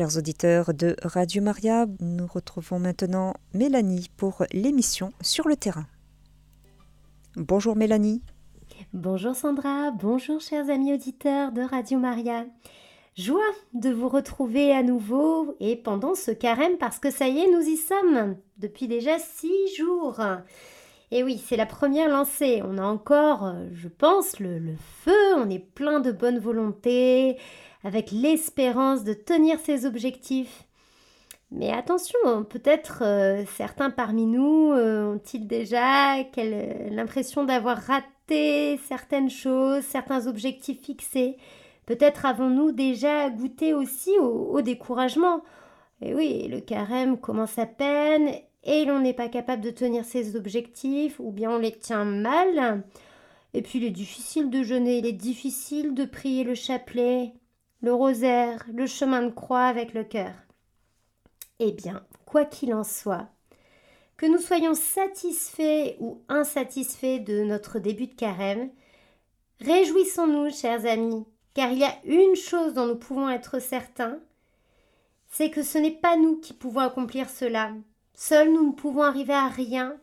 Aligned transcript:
chers 0.00 0.16
auditeurs 0.16 0.72
de 0.72 0.96
Radio 1.04 1.42
Maria. 1.42 1.84
Nous 2.00 2.26
retrouvons 2.26 2.78
maintenant 2.78 3.34
Mélanie 3.52 4.08
pour 4.16 4.46
l'émission 4.50 5.12
Sur 5.20 5.46
le 5.46 5.56
terrain. 5.56 5.84
Bonjour 7.36 7.76
Mélanie. 7.76 8.22
Bonjour 8.94 9.36
Sandra, 9.36 9.90
bonjour 9.90 10.40
chers 10.40 10.70
amis 10.70 10.94
auditeurs 10.94 11.52
de 11.52 11.60
Radio 11.60 11.98
Maria. 11.98 12.46
Joie 13.14 13.42
de 13.74 13.90
vous 13.90 14.08
retrouver 14.08 14.72
à 14.72 14.82
nouveau 14.82 15.54
et 15.60 15.76
pendant 15.76 16.14
ce 16.14 16.30
carême 16.30 16.78
parce 16.78 16.98
que 16.98 17.10
ça 17.10 17.28
y 17.28 17.40
est, 17.40 17.50
nous 17.50 17.60
y 17.60 17.76
sommes 17.76 18.36
depuis 18.56 18.88
déjà 18.88 19.18
six 19.18 19.76
jours. 19.76 20.18
Et 21.10 21.22
oui, 21.22 21.42
c'est 21.44 21.56
la 21.56 21.66
première 21.66 22.08
lancée. 22.08 22.62
On 22.64 22.78
a 22.78 22.84
encore, 22.84 23.52
je 23.74 23.88
pense, 23.88 24.40
le, 24.40 24.58
le 24.60 24.76
feu, 25.04 25.34
on 25.36 25.50
est 25.50 25.58
plein 25.58 26.00
de 26.00 26.10
bonne 26.10 26.38
volonté, 26.38 27.36
avec 27.84 28.10
l'espérance 28.10 29.04
de 29.04 29.14
tenir 29.14 29.58
ses 29.60 29.86
objectifs. 29.86 30.64
Mais 31.52 31.72
attention, 31.72 32.44
peut-être 32.48 33.02
euh, 33.02 33.44
certains 33.56 33.90
parmi 33.90 34.26
nous 34.26 34.72
euh, 34.72 35.14
ont-ils 35.14 35.48
déjà 35.48 36.16
l'impression 36.90 37.44
d'avoir 37.44 37.78
raté 37.78 38.78
certaines 38.86 39.30
choses, 39.30 39.82
certains 39.82 40.28
objectifs 40.28 40.80
fixés? 40.80 41.36
Peut-être 41.86 42.24
avons-nous 42.24 42.70
déjà 42.70 43.28
goûté 43.30 43.74
aussi 43.74 44.16
au, 44.20 44.60
découragement? 44.62 45.42
Et 46.02 46.14
oui, 46.14 46.46
le 46.46 46.60
carême 46.60 47.18
commence 47.18 47.58
à 47.58 47.66
peine? 47.66 48.30
Et 48.62 48.84
l'on 48.84 49.00
n'est 49.00 49.14
pas 49.14 49.28
capable 49.28 49.62
de 49.62 49.70
tenir 49.70 50.04
ses 50.04 50.36
objectifs 50.36 51.18
ou 51.18 51.32
bien 51.32 51.50
on 51.50 51.58
les 51.58 51.72
tient 51.72 52.04
mal? 52.04 52.84
Et 53.54 53.62
puis 53.62 53.80
il 53.80 53.84
est 53.84 53.90
difficile 53.90 54.50
de 54.50 54.62
jeûner, 54.62 54.98
il 54.98 55.06
est 55.06 55.12
difficile 55.12 55.94
de 55.94 56.04
prier 56.04 56.44
le 56.44 56.54
chapelet 56.54 57.32
le 57.82 57.94
rosaire, 57.94 58.64
le 58.72 58.86
chemin 58.86 59.22
de 59.22 59.30
croix 59.30 59.64
avec 59.64 59.94
le 59.94 60.04
cœur. 60.04 60.32
Eh 61.58 61.72
bien, 61.72 62.04
quoi 62.26 62.44
qu'il 62.44 62.74
en 62.74 62.84
soit, 62.84 63.28
que 64.16 64.26
nous 64.26 64.38
soyons 64.38 64.74
satisfaits 64.74 65.96
ou 65.98 66.22
insatisfaits 66.28 67.20
de 67.20 67.42
notre 67.42 67.78
début 67.78 68.06
de 68.06 68.14
carême, 68.14 68.70
réjouissons-nous, 69.60 70.50
chers 70.50 70.86
amis, 70.86 71.24
car 71.54 71.72
il 71.72 71.78
y 71.78 71.84
a 71.84 71.96
une 72.04 72.36
chose 72.36 72.74
dont 72.74 72.86
nous 72.86 72.98
pouvons 72.98 73.30
être 73.30 73.60
certains, 73.60 74.18
c'est 75.28 75.50
que 75.50 75.62
ce 75.62 75.78
n'est 75.78 75.90
pas 75.90 76.16
nous 76.16 76.36
qui 76.36 76.52
pouvons 76.52 76.80
accomplir 76.80 77.30
cela. 77.30 77.72
Seuls 78.14 78.52
nous 78.52 78.68
ne 78.68 78.72
pouvons 78.72 79.02
arriver 79.02 79.32
à 79.32 79.48
rien, 79.48 79.96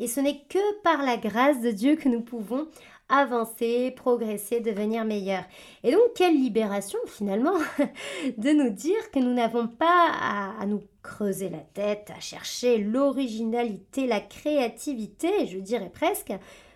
et 0.00 0.08
ce 0.08 0.18
n'est 0.18 0.40
que 0.48 0.82
par 0.82 1.02
la 1.02 1.16
grâce 1.16 1.60
de 1.60 1.70
Dieu 1.70 1.94
que 1.94 2.08
nous 2.08 2.22
pouvons 2.22 2.66
avancer, 3.12 3.90
progresser, 3.90 4.60
devenir 4.60 5.04
meilleur. 5.04 5.44
Et 5.84 5.92
donc, 5.92 6.14
quelle 6.16 6.34
libération 6.34 6.98
finalement 7.06 7.58
de 8.38 8.50
nous 8.50 8.70
dire 8.70 9.10
que 9.12 9.18
nous 9.18 9.34
n'avons 9.34 9.68
pas 9.68 10.10
à, 10.58 10.64
nous 10.64 10.82
creuser 11.02 11.50
la 11.50 11.58
tête, 11.58 12.10
à 12.16 12.20
chercher 12.20 12.78
l'originalité, 12.78 14.06
la 14.06 14.20
créativité, 14.20 15.46
je 15.46 15.58
dirais 15.58 15.90
presque, 15.92 16.32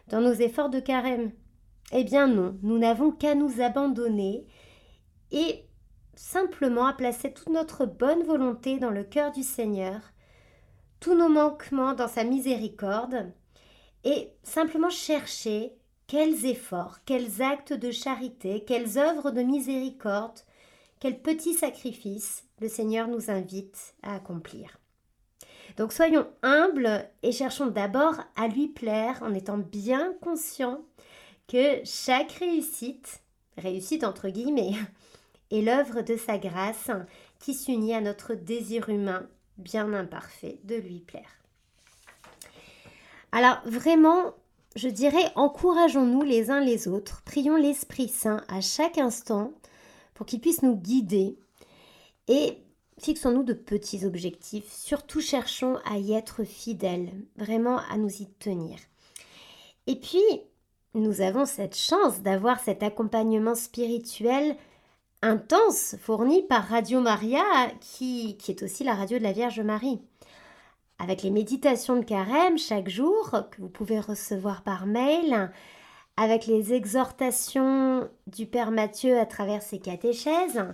dans 0.09 0.21
nos 0.21 0.35
efforts 0.35 0.69
de 0.69 0.79
carême. 0.79 1.33
Eh 1.93 2.05
bien 2.05 2.27
non, 2.27 2.59
nous 2.63 2.79
n'avons 2.79 3.13
qu'à 3.13 3.35
nous 3.35 3.63
abandonner 3.63 4.47
et 5.31 5.65
simplement 6.17 6.87
à 6.87 6.93
placer 6.93 7.33
toute 7.33 7.49
notre 7.49 7.87
bonne 7.87 8.25
volonté 8.25 8.79
dans 8.79 8.91
le 8.91 9.05
cœur 9.05 9.33
du 9.33 9.43
Seigneur, 9.43 10.01
tous 11.01 11.15
nos 11.15 11.29
manquements 11.31 11.95
dans 11.95 12.09
sa 12.09 12.25
miséricorde, 12.25 13.33
et 14.05 14.33
simplement 14.43 14.91
chercher 14.91 15.73
quels 16.07 16.47
efforts, 16.47 16.99
quels 17.05 17.43
actes 17.43 17.73
de 17.73 17.91
charité, 17.91 18.65
quelles 18.65 18.99
œuvres 18.99 19.31
de 19.31 19.43
miséricorde, 19.43 20.39
quels 21.01 21.21
petits 21.21 21.55
sacrifices 21.55 22.45
le 22.61 22.69
Seigneur 22.69 23.09
nous 23.09 23.31
invite 23.31 23.95
à 24.03 24.15
accomplir. 24.15 24.79
Donc 25.77 25.93
soyons 25.93 26.27
humbles 26.43 27.09
et 27.23 27.33
cherchons 27.33 27.67
d'abord 27.67 28.15
à 28.37 28.49
lui 28.49 28.69
plaire 28.69 29.23
en 29.23 29.35
étant 29.35 29.59
bien 29.59 30.15
conscients 30.23 30.81
que 31.49 31.81
chaque 31.85 32.33
réussite, 32.33 33.21
réussite 33.59 34.05
entre 34.05 34.29
guillemets, 34.29 34.75
est 35.51 35.63
l'œuvre 35.63 36.03
de 36.03 36.17
sa 36.17 36.39
grâce 36.39 36.91
qui 37.41 37.55
s'unit 37.55 37.95
à 37.95 38.01
notre 38.01 38.35
désir 38.35 38.89
humain 38.89 39.29
bien 39.59 39.93
imparfait 39.93 40.59
de 40.65 40.77
lui 40.77 41.01
plaire. 41.01 41.31
Alors 43.33 43.61
vraiment, 43.65 44.35
je 44.77 44.89
dirais, 44.89 45.33
encourageons-nous 45.35 46.23
les 46.23 46.51
uns 46.51 46.61
les 46.61 46.87
autres, 46.87 47.23
prions 47.25 47.57
l'Esprit 47.57 48.09
Saint 48.09 48.45
à 48.49 48.61
chaque 48.61 48.99
instant 48.99 49.53
pour 50.15 50.27
qu'il 50.27 50.41
puisse 50.41 50.63
nous 50.63 50.77
guider 50.77 51.39
et 52.29 52.59
fixons-nous 53.01 53.43
de 53.43 53.55
petits 53.55 54.05
objectifs. 54.05 54.71
Surtout 54.71 55.21
cherchons 55.21 55.79
à 55.91 55.97
y 55.97 56.13
être 56.13 56.45
fidèles, 56.45 57.11
vraiment 57.37 57.79
à 57.91 57.97
nous 57.97 58.23
y 58.23 58.27
tenir. 58.39 58.77
Et 59.87 59.97
puis, 59.97 60.23
nous 60.95 61.23
avons 61.23 61.47
cette 61.47 61.77
chance 61.77 62.21
d'avoir 62.21 62.61
cet 62.61 62.83
accompagnement 62.83 63.55
spirituel 63.55 64.57
intense 65.23 65.97
fourni 66.01 66.43
par 66.43 66.65
Radio 66.69 67.01
Maria, 67.01 67.45
qui, 67.81 68.37
qui 68.37 68.51
est 68.51 68.63
aussi 68.63 68.85
la 68.85 68.95
radio 68.95 69.19
de 69.19 69.23
la 69.23 69.33
Vierge 69.33 69.61
Marie 69.61 70.01
avec 70.99 71.23
les 71.23 71.31
méditations 71.31 71.97
de 71.97 72.05
carême 72.05 72.59
chaque 72.59 72.89
jour 72.89 73.31
que 73.51 73.61
vous 73.61 73.69
pouvez 73.69 74.01
recevoir 74.01 74.63
par 74.63 74.87
mail, 74.87 75.51
avec 76.17 76.47
les 76.47 76.73
exhortations 76.73 78.09
du 78.27 78.47
Père 78.47 78.71
Mathieu 78.71 79.19
à 79.19 79.27
travers 79.27 79.63
ses 79.63 79.79
catéchèses, 79.79 80.65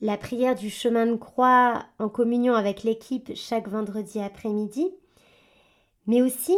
la 0.00 0.16
prière 0.16 0.54
du 0.54 0.70
chemin 0.70 1.06
de 1.06 1.16
croix 1.16 1.84
en 1.98 2.08
communion 2.08 2.54
avec 2.54 2.84
l'équipe 2.84 3.32
chaque 3.34 3.68
vendredi 3.68 4.20
après-midi, 4.20 4.88
mais 6.06 6.22
aussi 6.22 6.56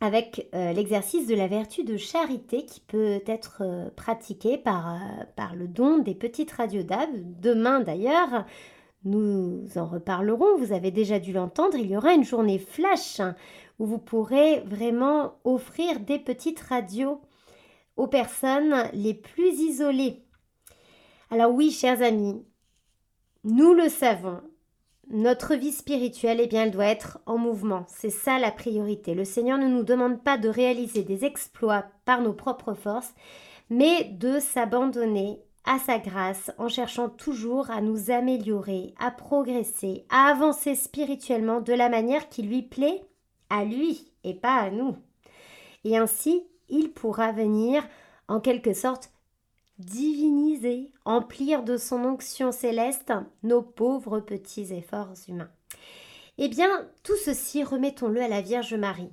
avec 0.00 0.48
euh, 0.54 0.72
l'exercice 0.72 1.26
de 1.26 1.34
la 1.34 1.46
vertu 1.46 1.84
de 1.84 1.96
charité 1.96 2.66
qui 2.66 2.80
peut 2.80 3.20
être 3.26 3.62
euh, 3.62 3.88
pratiqué 3.96 4.58
par, 4.58 4.94
euh, 4.94 4.98
par 5.36 5.54
le 5.54 5.68
don 5.68 5.98
des 5.98 6.14
petites 6.14 6.50
radios 6.52 6.82
d'Ave. 6.82 7.08
Demain 7.40 7.80
d'ailleurs, 7.80 8.44
nous 9.04 9.66
en 9.76 9.86
reparlerons, 9.86 10.56
vous 10.58 10.72
avez 10.72 10.90
déjà 10.90 11.18
dû 11.18 11.32
l'entendre, 11.32 11.76
il 11.76 11.90
y 11.90 11.96
aura 11.96 12.14
une 12.14 12.24
journée 12.24 12.58
flash 12.58 13.20
où 13.78 13.86
vous 13.86 13.98
pourrez 13.98 14.60
vraiment 14.60 15.34
offrir 15.44 16.00
des 16.00 16.18
petites 16.18 16.60
radios 16.60 17.20
aux 17.96 18.06
personnes 18.06 18.88
les 18.92 19.14
plus 19.14 19.60
isolées. 19.60 20.24
Alors 21.30 21.52
oui, 21.52 21.70
chers 21.70 22.02
amis, 22.02 22.44
nous 23.44 23.74
le 23.74 23.88
savons, 23.88 24.40
notre 25.08 25.54
vie 25.54 25.72
spirituelle, 25.72 26.40
eh 26.40 26.46
bien, 26.46 26.64
elle 26.64 26.70
doit 26.70 26.86
être 26.86 27.18
en 27.26 27.36
mouvement. 27.36 27.84
C'est 27.88 28.10
ça 28.10 28.38
la 28.38 28.50
priorité. 28.50 29.14
Le 29.14 29.24
Seigneur 29.24 29.58
ne 29.58 29.68
nous 29.68 29.82
demande 29.82 30.22
pas 30.22 30.38
de 30.38 30.48
réaliser 30.48 31.02
des 31.02 31.24
exploits 31.24 31.84
par 32.04 32.22
nos 32.22 32.32
propres 32.32 32.74
forces, 32.74 33.14
mais 33.68 34.04
de 34.04 34.40
s'abandonner 34.40 35.43
à 35.64 35.78
sa 35.78 35.98
grâce 35.98 36.50
en 36.58 36.68
cherchant 36.68 37.08
toujours 37.08 37.70
à 37.70 37.80
nous 37.80 38.10
améliorer, 38.10 38.94
à 38.98 39.10
progresser, 39.10 40.04
à 40.10 40.26
avancer 40.26 40.74
spirituellement 40.74 41.60
de 41.60 41.72
la 41.72 41.88
manière 41.88 42.28
qui 42.28 42.42
lui 42.42 42.62
plaît 42.62 43.04
à 43.50 43.64
lui 43.64 44.12
et 44.24 44.34
pas 44.34 44.56
à 44.56 44.70
nous. 44.70 44.96
Et 45.84 45.96
ainsi, 45.96 46.46
il 46.68 46.92
pourra 46.92 47.32
venir 47.32 47.86
en 48.28 48.40
quelque 48.40 48.72
sorte 48.72 49.10
diviniser, 49.78 50.92
emplir 51.04 51.62
de 51.62 51.76
son 51.76 52.04
onction 52.04 52.52
céleste 52.52 53.12
nos 53.42 53.62
pauvres 53.62 54.20
petits 54.20 54.72
efforts 54.72 55.14
humains. 55.28 55.50
Eh 56.38 56.48
bien, 56.48 56.68
tout 57.02 57.16
ceci, 57.16 57.62
remettons-le 57.62 58.20
à 58.20 58.28
la 58.28 58.40
Vierge 58.40 58.74
Marie, 58.74 59.12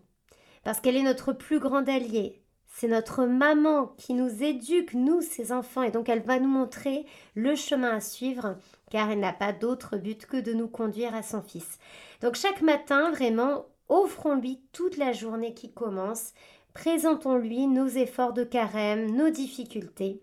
parce 0.64 0.80
qu'elle 0.80 0.98
est 0.98 1.04
notre 1.04 1.34
plus 1.34 1.60
grande 1.60 1.90
alliée, 1.90 2.42
c'est 2.74 2.88
notre 2.88 3.26
maman 3.26 3.88
qui 3.98 4.14
nous 4.14 4.44
éduque, 4.44 4.94
nous, 4.94 5.22
ses 5.22 5.52
enfants, 5.52 5.84
et 5.84 5.92
donc 5.92 6.10
elle 6.10 6.24
va 6.24 6.40
nous 6.40 6.48
montrer 6.48 7.06
le 7.36 7.56
chemin 7.56 7.98
à 7.98 8.00
suivre, 8.00 8.56
car 8.90 9.12
elle 9.12 9.20
n'a 9.20 9.34
pas 9.34 9.52
d'autre 9.52 9.98
but 9.98 10.26
que 10.26 10.38
de 10.38 10.54
nous 10.54 10.70
conduire 10.70 11.14
à 11.14 11.22
son 11.22 11.42
Fils. 11.42 11.80
Donc 12.22 12.36
chaque 12.36 12.62
matin, 12.62 13.12
vraiment, 13.12 13.66
offrons-lui 13.90 14.62
toute 14.72 14.98
la 14.98 15.12
journée 15.12 15.54
qui 15.54 15.72
commence, 15.72 16.34
présentons-lui 16.74 17.68
nos 17.68 17.88
efforts 17.88 18.34
de 18.34 18.46
carême, 18.46 19.16
nos 19.16 19.30
difficultés. 19.30 20.22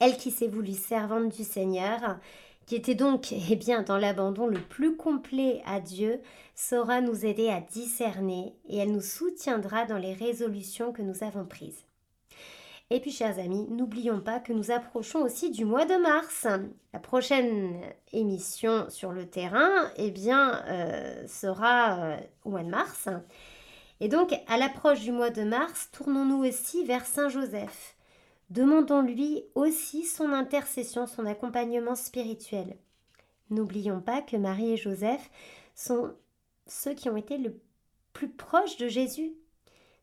Elle 0.00 0.16
qui 0.16 0.30
s'est 0.30 0.48
voulue 0.48 0.72
servante 0.72 1.36
du 1.36 1.42
Seigneur, 1.42 2.18
qui 2.66 2.76
était 2.76 2.94
donc 2.94 3.32
eh 3.50 3.56
bien, 3.56 3.82
dans 3.82 3.98
l'abandon 3.98 4.46
le 4.46 4.60
plus 4.60 4.96
complet 4.96 5.62
à 5.66 5.80
Dieu, 5.80 6.20
saura 6.54 7.00
nous 7.00 7.26
aider 7.26 7.48
à 7.48 7.60
discerner 7.60 8.54
et 8.68 8.78
elle 8.78 8.92
nous 8.92 9.00
soutiendra 9.00 9.86
dans 9.86 9.98
les 9.98 10.14
résolutions 10.14 10.92
que 10.92 11.02
nous 11.02 11.24
avons 11.24 11.44
prises. 11.44 11.84
Et 12.90 13.00
puis, 13.00 13.10
chers 13.10 13.38
amis, 13.38 13.66
n'oublions 13.70 14.20
pas 14.20 14.38
que 14.38 14.52
nous 14.52 14.70
approchons 14.70 15.22
aussi 15.22 15.50
du 15.50 15.64
mois 15.64 15.86
de 15.86 15.96
mars. 15.96 16.46
La 16.92 17.00
prochaine 17.00 17.80
émission 18.12 18.86
sur 18.90 19.10
le 19.10 19.26
terrain, 19.26 19.90
eh 19.96 20.10
bien, 20.10 20.62
euh, 20.68 21.26
sera 21.26 21.98
euh, 21.98 22.16
au 22.44 22.50
mois 22.50 22.62
de 22.62 22.68
mars. 22.68 23.08
Et 24.00 24.08
donc, 24.08 24.34
à 24.48 24.58
l'approche 24.58 25.00
du 25.00 25.12
mois 25.12 25.30
de 25.30 25.44
mars, 25.44 25.88
tournons-nous 25.92 26.44
aussi 26.44 26.84
vers 26.84 27.06
Saint 27.06 27.30
Joseph. 27.30 27.96
Demandons-lui 28.50 29.44
aussi 29.54 30.04
son 30.04 30.32
intercession, 30.32 31.06
son 31.06 31.26
accompagnement 31.26 31.94
spirituel. 31.94 32.76
N'oublions 33.50 34.00
pas 34.00 34.22
que 34.22 34.36
Marie 34.36 34.72
et 34.72 34.76
Joseph 34.76 35.30
sont 35.74 36.14
ceux 36.66 36.94
qui 36.94 37.08
ont 37.08 37.16
été 37.16 37.36
le 37.38 37.60
plus 38.12 38.28
proches 38.28 38.76
de 38.76 38.88
Jésus, 38.88 39.32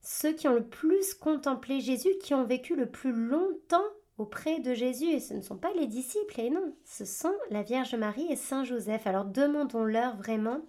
ceux 0.02 0.34
qui 0.34 0.48
ont 0.48 0.56
le 0.56 0.66
plus 0.66 1.14
contemplé 1.14 1.80
Jésus, 1.80 2.18
qui 2.22 2.34
ont 2.34 2.44
vécu 2.44 2.76
le 2.76 2.90
plus 2.90 3.14
longtemps 3.14 3.86
auprès 4.18 4.60
de 4.60 4.74
Jésus. 4.74 5.10
Et 5.10 5.20
ce 5.20 5.34
ne 5.34 5.42
sont 5.42 5.58
pas 5.58 5.74
les 5.74 5.88
disciples, 5.88 6.40
et 6.40 6.50
non, 6.50 6.76
ce 6.86 7.06
sont 7.06 7.34
la 7.50 7.64
Vierge 7.64 7.96
Marie 7.96 8.28
et 8.30 8.36
Saint 8.36 8.64
Joseph. 8.64 9.08
Alors 9.08 9.26
demandons-leur 9.26 10.18
vraiment 10.18 10.62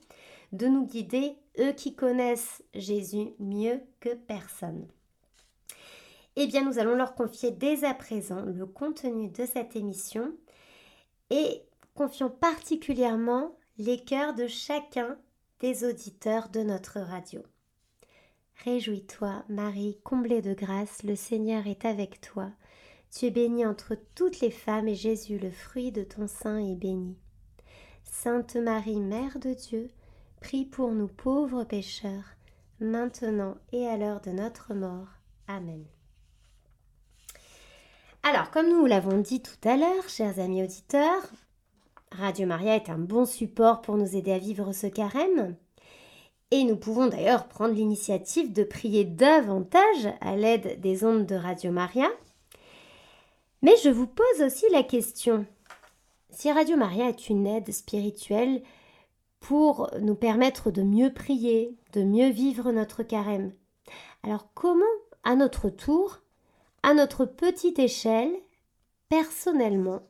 de 0.53 0.67
nous 0.67 0.87
guider, 0.87 1.37
eux 1.59 1.73
qui 1.73 1.95
connaissent 1.95 2.63
Jésus 2.75 3.33
mieux 3.39 3.81
que 4.01 4.15
personne. 4.15 4.87
Eh 6.37 6.46
bien, 6.46 6.64
nous 6.64 6.79
allons 6.79 6.94
leur 6.94 7.14
confier 7.14 7.50
dès 7.50 7.84
à 7.84 7.94
présent 7.94 8.43
le 8.43 8.67
contenu 8.67 9.29
de 9.29 9.44
cette 9.44 9.76
émission 9.76 10.32
et 11.31 11.62
confions 11.94 12.31
particulièrement 12.31 13.56
les 13.79 14.02
cœurs 14.02 14.34
de 14.34 14.46
chacun 14.46 15.19
des 15.61 15.84
auditeurs 15.84 16.49
de 16.49 16.61
notre 16.61 17.00
radio. 17.00 17.43
Réjouis-toi, 18.64 19.44
Marie, 19.49 19.99
comblée 20.05 20.43
de 20.43 20.55
grâce, 20.55 21.02
le 21.02 21.17
Seigneur 21.17 21.67
est 21.67 21.84
avec 21.84 22.20
toi. 22.20 22.50
Tu 23.11 23.26
es 23.26 23.31
bénie 23.31 23.67
entre 23.67 23.96
toutes 24.14 24.40
les 24.40 24.50
femmes 24.50 24.88
et 24.88 24.94
Jésus, 24.94 25.38
le 25.38 25.50
fruit 25.50 25.93
de 25.93 26.02
ton 26.02 26.26
sein, 26.26 26.58
est 26.58 26.76
béni. 26.76 27.17
Sainte 28.05 28.56
Marie, 28.56 29.00
Mère 29.00 29.38
de 29.38 29.52
Dieu, 29.52 29.90
prie 30.40 30.64
pour 30.64 30.93
nous 30.93 31.08
pauvres 31.08 31.64
pécheurs, 31.64 32.37
maintenant 32.81 33.56
et 33.73 33.87
à 33.87 33.96
l'heure 33.96 34.20
de 34.20 34.31
notre 34.31 34.75
mort. 34.75 35.08
Amen. 35.49 35.85
Alors, 38.25 38.53
comme 38.53 38.69
nous 38.69 38.87
l'avons 38.87 39.19
dit 39.19 39.43
tout 39.43 39.69
à 39.69 39.77
l'heure, 39.77 40.09
chers 40.09 40.39
amis 40.39 40.63
auditeurs, 40.63 41.23
Radio 42.13 42.47
Maria 42.47 42.77
est 42.77 42.89
un 42.89 42.99
bon 42.99 43.25
support 43.25 43.83
pour 43.83 43.97
nous 43.97 44.15
aider 44.15 44.31
à 44.31 44.39
vivre 44.39 44.73
ce 44.73 44.87
carême. 44.87 45.57
Et 46.53 46.63
nous 46.63 46.77
pouvons 46.77 47.09
d'ailleurs 47.09 47.49
prendre 47.49 47.75
l'initiative 47.75 48.53
de 48.53 48.63
prier 48.63 49.05
davantage 49.05 50.09
à 50.21 50.37
l'aide 50.37 50.81
des 50.81 51.05
ondes 51.05 51.27
de 51.27 51.35
Radio 51.35 51.73
Maria. 51.73 52.07
Mais 53.61 53.75
je 53.83 53.89
vous 53.89 54.07
pose 54.07 54.43
aussi 54.45 54.67
la 54.71 54.85
question, 54.85 55.45
si 56.31 56.53
Radio 56.53 56.77
Maria 56.77 57.09
est 57.09 57.29
une 57.29 57.47
aide 57.49 57.73
spirituelle 57.73 58.63
pour 59.41 59.91
nous 60.01 60.15
permettre 60.15 60.71
de 60.71 60.83
mieux 60.83 61.13
prier, 61.13 61.77
de 61.93 62.05
mieux 62.05 62.31
vivre 62.31 62.71
notre 62.71 63.03
carême, 63.03 63.53
alors 64.23 64.47
comment, 64.55 64.85
à 65.25 65.35
notre 65.35 65.71
tour, 65.71 66.22
à 66.82 66.94
notre 66.94 67.25
petite 67.25 67.79
échelle, 67.79 68.32
personnellement, 69.08 70.00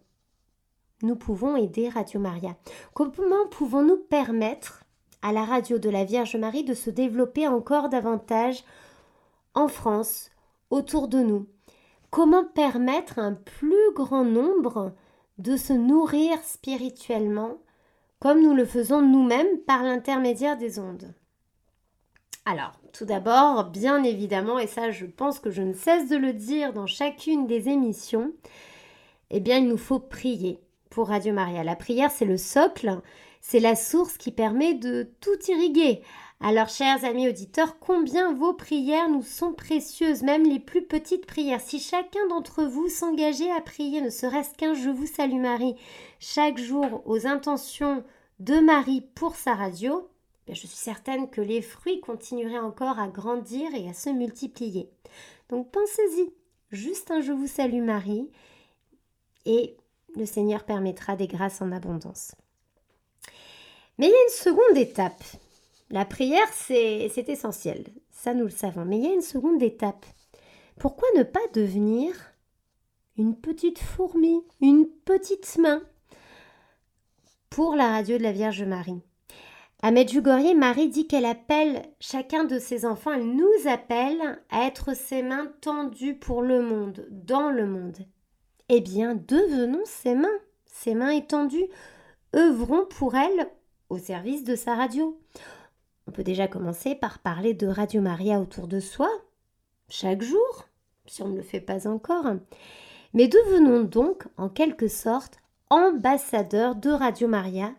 nous 1.02 1.16
pouvons 1.16 1.56
aider 1.56 1.88
Radio 1.88 2.20
Maria. 2.20 2.56
Comment 2.94 3.46
pouvons-nous 3.50 3.98
permettre 3.98 4.84
à 5.20 5.32
la 5.32 5.44
radio 5.44 5.78
de 5.78 5.90
la 5.90 6.04
Vierge 6.04 6.36
Marie 6.36 6.64
de 6.64 6.74
se 6.74 6.90
développer 6.90 7.46
encore 7.46 7.88
davantage 7.88 8.64
en 9.54 9.69
France, 9.69 10.30
autour 10.70 11.08
de 11.08 11.19
nous? 11.19 11.46
Comment 12.10 12.44
permettre 12.44 13.18
à 13.18 13.22
un 13.22 13.34
plus 13.34 13.92
grand 13.94 14.25
nombre 14.25 14.94
de 15.38 15.56
se 15.56 15.72
nourrir 15.72 16.38
spirituellement 16.42 17.58
comme 18.18 18.40
nous 18.40 18.54
le 18.54 18.64
faisons 18.64 19.02
nous-mêmes 19.02 19.58
par 19.66 19.82
l'intermédiaire 19.82 20.56
des 20.56 20.78
ondes? 20.78 21.12
Alors, 22.44 22.72
tout 22.92 23.04
d'abord, 23.04 23.70
bien 23.70 24.02
évidemment, 24.02 24.58
et 24.58 24.66
ça 24.66 24.90
je 24.90 25.06
pense 25.06 25.38
que 25.38 25.50
je 25.50 25.62
ne 25.62 25.74
cesse 25.74 26.08
de 26.08 26.16
le 26.16 26.32
dire 26.32 26.72
dans 26.72 26.88
chacune 26.88 27.46
des 27.46 27.68
émissions, 27.68 28.32
eh 29.30 29.38
bien 29.38 29.58
il 29.58 29.68
nous 29.68 29.78
faut 29.78 30.00
prier 30.00 30.58
pour 30.90 31.08
Radio 31.08 31.32
Maria. 31.32 31.62
La 31.62 31.76
prière, 31.76 32.10
c'est 32.10 32.24
le 32.24 32.36
socle, 32.36 33.00
c'est 33.40 33.60
la 33.60 33.76
source 33.76 34.16
qui 34.16 34.32
permet 34.32 34.74
de 34.74 35.08
tout 35.20 35.38
irriguer. 35.48 36.02
Alors, 36.40 36.68
chers 36.68 37.04
amis 37.04 37.28
auditeurs, 37.28 37.78
combien 37.78 38.34
vos 38.34 38.52
prières 38.52 39.08
nous 39.08 39.22
sont 39.22 39.52
précieuses, 39.52 40.24
même 40.24 40.44
les 40.44 40.58
plus 40.58 40.82
petites 40.82 41.26
prières. 41.26 41.60
Si 41.60 41.78
chacun 41.78 42.26
d'entre 42.28 42.64
vous 42.64 42.88
s'engageait 42.88 43.52
à 43.52 43.60
prier, 43.60 44.00
ne 44.00 44.10
serait-ce 44.10 44.54
qu'un 44.56 44.74
Je 44.74 44.90
vous 44.90 45.06
salue 45.06 45.40
Marie, 45.40 45.76
chaque 46.18 46.58
jour 46.58 47.02
aux 47.06 47.28
intentions 47.28 48.02
de 48.40 48.58
Marie 48.58 49.04
pour 49.14 49.36
sa 49.36 49.54
radio, 49.54 50.08
je 50.48 50.54
suis 50.54 50.68
certaine 50.68 51.30
que 51.30 51.40
les 51.40 51.62
fruits 51.62 52.00
continueraient 52.00 52.58
encore 52.58 52.98
à 52.98 53.08
grandir 53.08 53.74
et 53.74 53.88
à 53.88 53.94
se 53.94 54.10
multiplier. 54.10 54.90
Donc 55.48 55.70
pensez-y, 55.70 56.32
juste 56.70 57.10
un 57.10 57.20
Je 57.20 57.32
vous 57.32 57.46
salue 57.46 57.82
Marie, 57.82 58.30
et 59.44 59.76
le 60.16 60.26
Seigneur 60.26 60.64
permettra 60.64 61.16
des 61.16 61.26
grâces 61.26 61.62
en 61.62 61.72
abondance. 61.72 62.34
Mais 63.98 64.06
il 64.06 64.10
y 64.10 64.14
a 64.14 64.24
une 64.24 64.54
seconde 64.54 64.76
étape 64.76 65.22
la 65.92 66.06
prière, 66.06 66.48
c'est 66.54 67.12
essentiel, 67.28 67.84
ça 68.10 68.32
nous 68.32 68.44
le 68.44 68.50
savons. 68.50 68.86
Mais 68.86 68.96
il 68.96 69.04
y 69.04 69.08
a 69.08 69.12
une 69.12 69.20
seconde 69.20 69.62
étape. 69.62 70.06
Pourquoi 70.78 71.06
ne 71.18 71.22
pas 71.22 71.46
devenir 71.52 72.14
une 73.18 73.36
petite 73.36 73.78
fourmi, 73.78 74.42
une 74.62 74.88
petite 74.88 75.58
main 75.58 75.82
pour 77.50 77.76
la 77.76 77.90
radio 77.90 78.16
de 78.16 78.22
la 78.22 78.32
Vierge 78.32 78.62
Marie? 78.62 79.02
À 79.84 79.90
Medjugorje, 79.90 80.55
Marie 80.55 80.88
dit 80.88 81.08
qu'elle 81.08 81.25
appelle 81.25 81.82
chacun 81.99 82.44
de 82.44 82.61
ses 82.61 82.87
enfants, 82.87 83.14
elle 83.14 83.34
nous 83.34 83.69
appelle 83.69 84.40
à 84.49 84.64
être 84.69 84.94
ses 84.94 85.25
mains 85.25 85.50
tendues 85.61 86.14
pour 86.14 86.40
le 86.43 86.62
monde, 86.62 87.05
dans 87.11 87.50
le 87.50 87.67
monde. 87.67 87.99
Eh 88.69 88.81
bien, 88.81 89.17
devenons 89.17 89.82
ses 89.84 90.14
mains, 90.14 90.29
ses 90.67 90.94
mains 90.94 91.11
étendues, 91.11 91.67
œuvrons 92.37 92.87
pour 92.87 93.17
elle 93.17 93.49
au 93.88 93.99
service 93.99 94.44
de 94.44 94.55
sa 94.55 94.76
radio. 94.76 95.20
On 96.06 96.12
peut 96.12 96.23
déjà 96.23 96.46
commencer 96.46 96.94
par 96.94 97.19
parler 97.19 97.52
de 97.52 97.67
Radio 97.67 98.00
Maria 98.02 98.38
autour 98.38 98.69
de 98.69 98.78
soi, 98.78 99.11
chaque 99.88 100.23
jour, 100.23 100.69
si 101.06 101.23
on 101.23 101.28
ne 101.28 101.38
le 101.38 101.43
fait 101.43 101.61
pas 101.61 101.88
encore. 101.88 102.26
Mais 103.14 103.26
devenons 103.26 103.82
donc, 103.82 104.28
en 104.37 104.49
quelque 104.49 104.87
sorte, 104.87 105.38
ambassadeurs 105.70 106.76
de 106.76 106.90
Radio 106.90 107.26
Maria 107.26 107.73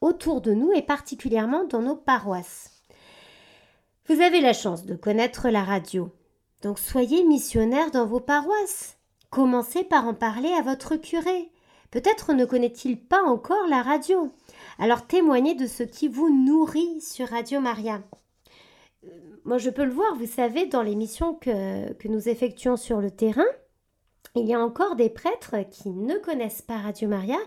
autour 0.00 0.40
de 0.40 0.52
nous 0.52 0.72
et 0.72 0.82
particulièrement 0.82 1.64
dans 1.64 1.82
nos 1.82 1.96
paroisses. 1.96 2.82
Vous 4.06 4.20
avez 4.20 4.40
la 4.40 4.52
chance 4.52 4.86
de 4.86 4.94
connaître 4.94 5.48
la 5.48 5.62
radio, 5.62 6.12
donc 6.62 6.78
soyez 6.78 7.24
missionnaires 7.24 7.90
dans 7.90 8.06
vos 8.06 8.20
paroisses. 8.20 8.96
Commencez 9.30 9.84
par 9.84 10.06
en 10.06 10.14
parler 10.14 10.48
à 10.48 10.62
votre 10.62 10.96
curé. 10.96 11.50
Peut-être 11.90 12.32
ne 12.32 12.44
connaît-il 12.44 12.98
pas 12.98 13.22
encore 13.22 13.66
la 13.68 13.82
radio. 13.82 14.32
Alors 14.78 15.06
témoignez 15.06 15.54
de 15.54 15.66
ce 15.66 15.82
qui 15.82 16.08
vous 16.08 16.30
nourrit 16.30 17.00
sur 17.00 17.28
Radio 17.28 17.60
Maria. 17.60 18.02
Euh, 19.04 19.08
moi, 19.44 19.58
je 19.58 19.70
peux 19.70 19.84
le 19.84 19.92
voir, 19.92 20.14
vous 20.16 20.26
savez, 20.26 20.66
dans 20.66 20.82
l'émission 20.82 21.34
que, 21.34 21.92
que 21.94 22.08
nous 22.08 22.28
effectuons 22.28 22.76
sur 22.76 23.00
le 23.00 23.10
terrain, 23.10 23.46
il 24.34 24.46
y 24.46 24.54
a 24.54 24.60
encore 24.60 24.96
des 24.96 25.10
prêtres 25.10 25.56
qui 25.70 25.90
ne 25.90 26.16
connaissent 26.18 26.62
pas 26.62 26.78
Radio 26.78 27.08
Maria 27.08 27.38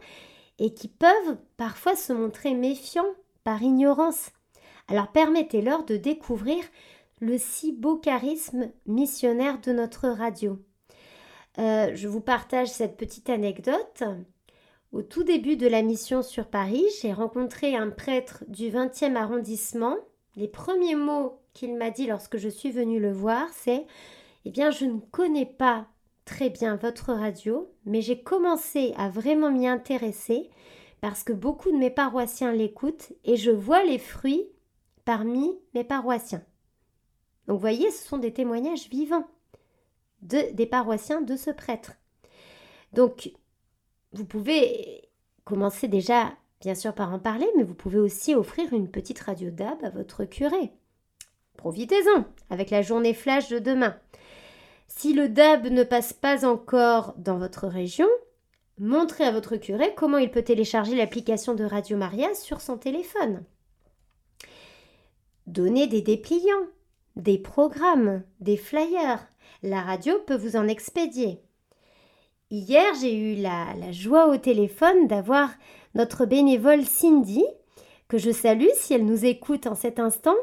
et 0.62 0.76
qui 0.76 0.88
peuvent 0.88 1.38
parfois 1.58 1.96
se 1.96 2.14
montrer 2.14 2.54
méfiants 2.54 3.16
par 3.44 3.64
ignorance. 3.64 4.30
Alors 4.88 5.12
permettez-leur 5.12 5.84
de 5.86 5.98
découvrir 5.98 6.64
le 7.20 7.40
si 7.40 7.72
beau 7.72 7.98
charisme 7.98 8.72
missionnaire 8.86 9.60
de 9.60 9.72
notre 9.72 10.08
radio. 10.08 10.60
Euh, 11.58 11.92
je 11.96 12.08
vous 12.08 12.22
partage 12.22 12.70
cette 12.70 12.96
petite 12.96 13.30
anecdote. 13.30 14.04
Au 14.92 15.02
tout 15.02 15.24
début 15.24 15.58
de 15.58 15.68
la 15.68 15.82
mission 15.82 16.22
sur 16.22 16.46
Paris, 16.46 16.86
j'ai 17.02 17.12
rencontré 17.12 17.76
un 17.76 17.90
prêtre 17.90 18.44
du 18.48 18.70
20e 18.70 19.16
arrondissement. 19.16 19.96
Les 20.36 20.48
premiers 20.48 20.96
mots 20.96 21.40
qu'il 21.54 21.76
m'a 21.76 21.90
dit 21.90 22.06
lorsque 22.06 22.38
je 22.38 22.50
suis 22.50 22.72
venue 22.72 23.00
le 23.00 23.12
voir, 23.12 23.48
c'est 23.52 23.88
Eh 24.46 24.52
bien, 24.52 24.70
je 24.70 24.86
ne 24.86 25.00
connais 25.00 25.48
pas 25.48 25.88
très 26.26 26.50
bien 26.50 26.76
votre 26.76 27.14
radio, 27.14 27.72
mais 27.86 28.02
j'ai 28.02 28.22
commencé 28.22 28.94
à 28.98 29.10
vraiment 29.10 29.52
m'y 29.52 29.68
intéresser 29.68 30.50
parce 31.02 31.24
que 31.24 31.34
beaucoup 31.34 31.72
de 31.72 31.78
mes 31.78 31.90
paroissiens 31.90 32.54
l'écoutent 32.54 33.12
et 33.24 33.36
je 33.36 33.52
vois 33.52 33.84
les 33.84 33.98
fruits 33.98 34.48
parmi 35.04 35.52
mes 35.74 35.84
paroissiens. 35.84 36.44
Donc, 37.48 37.56
vous 37.56 37.62
voyez, 37.62 37.90
ce 37.92 38.08
sont 38.08 38.18
des 38.18 38.34
témoignages 38.34 38.88
vivants 38.90 39.28
de, 40.22 40.54
des 40.54 40.68
paroissiens 40.68 41.22
de 41.22 41.36
ce 41.36 41.50
prêtre. 41.50 41.94
Donc, 42.94 43.32
vous 44.14 44.26
pouvez 44.26 45.10
commencer 45.44 45.88
déjà, 45.88 46.32
bien 46.60 46.76
sûr, 46.76 46.94
par 46.94 47.12
en 47.14 47.20
parler, 47.20 47.48
mais 47.58 47.64
vous 47.64 47.74
pouvez 47.74 48.00
aussi 48.00 48.36
offrir 48.36 48.72
une 48.74 48.90
petite 48.90 49.20
radio 49.20 49.50
DAB 49.50 49.84
à 49.84 49.90
votre 49.90 50.26
curé. 50.26 50.72
Profitez-en 51.58 52.26
avec 52.50 52.70
la 52.70 52.82
journée 52.82 53.14
flash 53.14 53.50
de 53.50 53.60
demain. 53.60 53.96
Si 54.98 55.14
le 55.14 55.30
DAB 55.30 55.68
ne 55.68 55.84
passe 55.84 56.12
pas 56.12 56.46
encore 56.46 57.14
dans 57.18 57.38
votre 57.38 57.66
région, 57.68 58.10
montrez 58.78 59.24
à 59.24 59.32
votre 59.32 59.56
curé 59.56 59.94
comment 59.96 60.18
il 60.18 60.30
peut 60.30 60.44
télécharger 60.44 60.96
l'application 60.96 61.56
de 61.56 61.64
Radio 61.64 61.98
Maria 61.98 62.36
sur 62.36 62.60
son 62.60 62.78
téléphone. 62.78 63.44
Donnez 65.48 65.88
des 65.88 66.02
dépliants, 66.02 66.68
des 67.16 67.38
programmes, 67.38 68.22
des 68.42 68.58
flyers. 68.58 69.26
La 69.64 69.82
radio 69.82 70.20
peut 70.28 70.36
vous 70.36 70.56
en 70.56 70.68
expédier. 70.68 71.40
Hier, 72.52 72.94
j'ai 73.00 73.16
eu 73.16 73.36
la, 73.42 73.92
joie 73.94 74.28
au 74.28 74.38
téléphone 74.38 75.08
d'avoir 75.08 75.50
notre 75.96 76.26
bénévole 76.26 76.84
Cindy, 76.84 77.46
que 78.10 78.18
je 78.18 78.32
salue 78.32 78.70
si 78.76 78.94
elle 78.94 79.06
nous 79.06 79.26
écoute 79.26 79.68
en 79.68 79.76
cet 79.76 80.00
instant. 80.00 80.36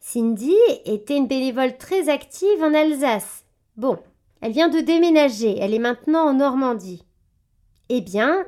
Cindy 0.00 0.56
était 0.84 1.16
une 1.16 1.28
bénévole 1.28 1.78
très 1.78 2.08
active 2.08 2.60
en 2.60 2.74
Alsace. 2.74 3.43
Bon, 3.76 3.98
elle 4.40 4.52
vient 4.52 4.68
de 4.68 4.80
déménager, 4.80 5.58
elle 5.58 5.74
est 5.74 5.80
maintenant 5.80 6.28
en 6.28 6.34
Normandie. 6.34 7.04
Eh 7.88 8.00
bien, 8.00 8.44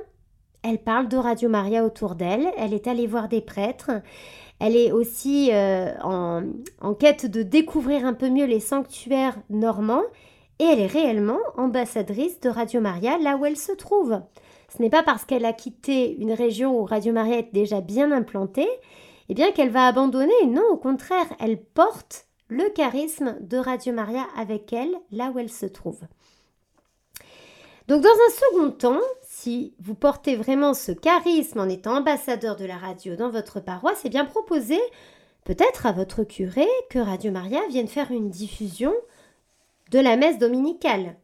elle 0.63 0.81
parle 0.81 1.09
de 1.09 1.17
Radio 1.17 1.49
Maria 1.49 1.83
autour 1.83 2.15
d'elle, 2.15 2.47
elle 2.57 2.73
est 2.73 2.87
allée 2.87 3.07
voir 3.07 3.27
des 3.27 3.41
prêtres, 3.41 3.91
elle 4.59 4.75
est 4.75 4.91
aussi 4.91 5.49
euh, 5.51 5.91
en, 6.01 6.43
en 6.81 6.93
quête 6.93 7.25
de 7.25 7.43
découvrir 7.43 8.05
un 8.05 8.13
peu 8.13 8.29
mieux 8.29 8.45
les 8.45 8.61
sanctuaires 8.61 9.37
normands 9.49 10.03
et 10.59 10.63
elle 10.63 10.79
est 10.79 10.87
réellement 10.87 11.39
ambassadrice 11.57 12.39
de 12.39 12.49
Radio 12.49 12.79
Maria 12.81 13.17
là 13.17 13.35
où 13.35 13.45
elle 13.45 13.57
se 13.57 13.73
trouve. 13.73 14.21
Ce 14.75 14.81
n'est 14.81 14.89
pas 14.89 15.03
parce 15.03 15.25
qu'elle 15.25 15.45
a 15.45 15.53
quitté 15.53 16.15
une 16.17 16.31
région 16.31 16.79
où 16.79 16.85
Radio 16.85 17.13
Maria 17.13 17.39
est 17.39 17.53
déjà 17.53 17.81
bien 17.81 18.11
implantée, 18.11 18.69
eh 19.29 19.33
bien 19.33 19.51
qu'elle 19.51 19.69
va 19.69 19.87
abandonner. 19.87 20.45
Non, 20.47 20.63
au 20.71 20.77
contraire, 20.77 21.27
elle 21.39 21.61
porte 21.61 22.26
le 22.49 22.69
charisme 22.69 23.37
de 23.41 23.57
Radio 23.57 23.93
Maria 23.93 24.25
avec 24.35 24.71
elle 24.73 24.95
là 25.11 25.31
où 25.31 25.39
elle 25.39 25.49
se 25.49 25.65
trouve. 25.65 26.01
Donc 27.87 28.01
dans 28.01 28.09
un 28.09 28.31
second 28.31 28.71
temps, 28.71 29.01
si 29.23 29.73
vous 29.79 29.95
portez 29.95 30.35
vraiment 30.35 30.73
ce 30.73 30.91
charisme 30.91 31.59
en 31.59 31.69
étant 31.69 31.97
ambassadeur 31.97 32.57
de 32.57 32.65
la 32.65 32.77
radio 32.77 33.15
dans 33.15 33.29
votre 33.29 33.59
paroisse, 33.59 33.99
c'est 34.01 34.07
eh 34.07 34.11
bien 34.11 34.25
proposer 34.25 34.79
peut-être 35.45 35.85
à 35.85 35.93
votre 35.93 36.23
curé 36.23 36.67
que 36.89 36.99
Radio 36.99 37.31
Maria 37.31 37.61
vienne 37.69 37.87
faire 37.87 38.11
une 38.11 38.29
diffusion 38.29 38.93
de 39.91 39.99
la 39.99 40.17
messe 40.17 40.37
dominicale. 40.37 41.15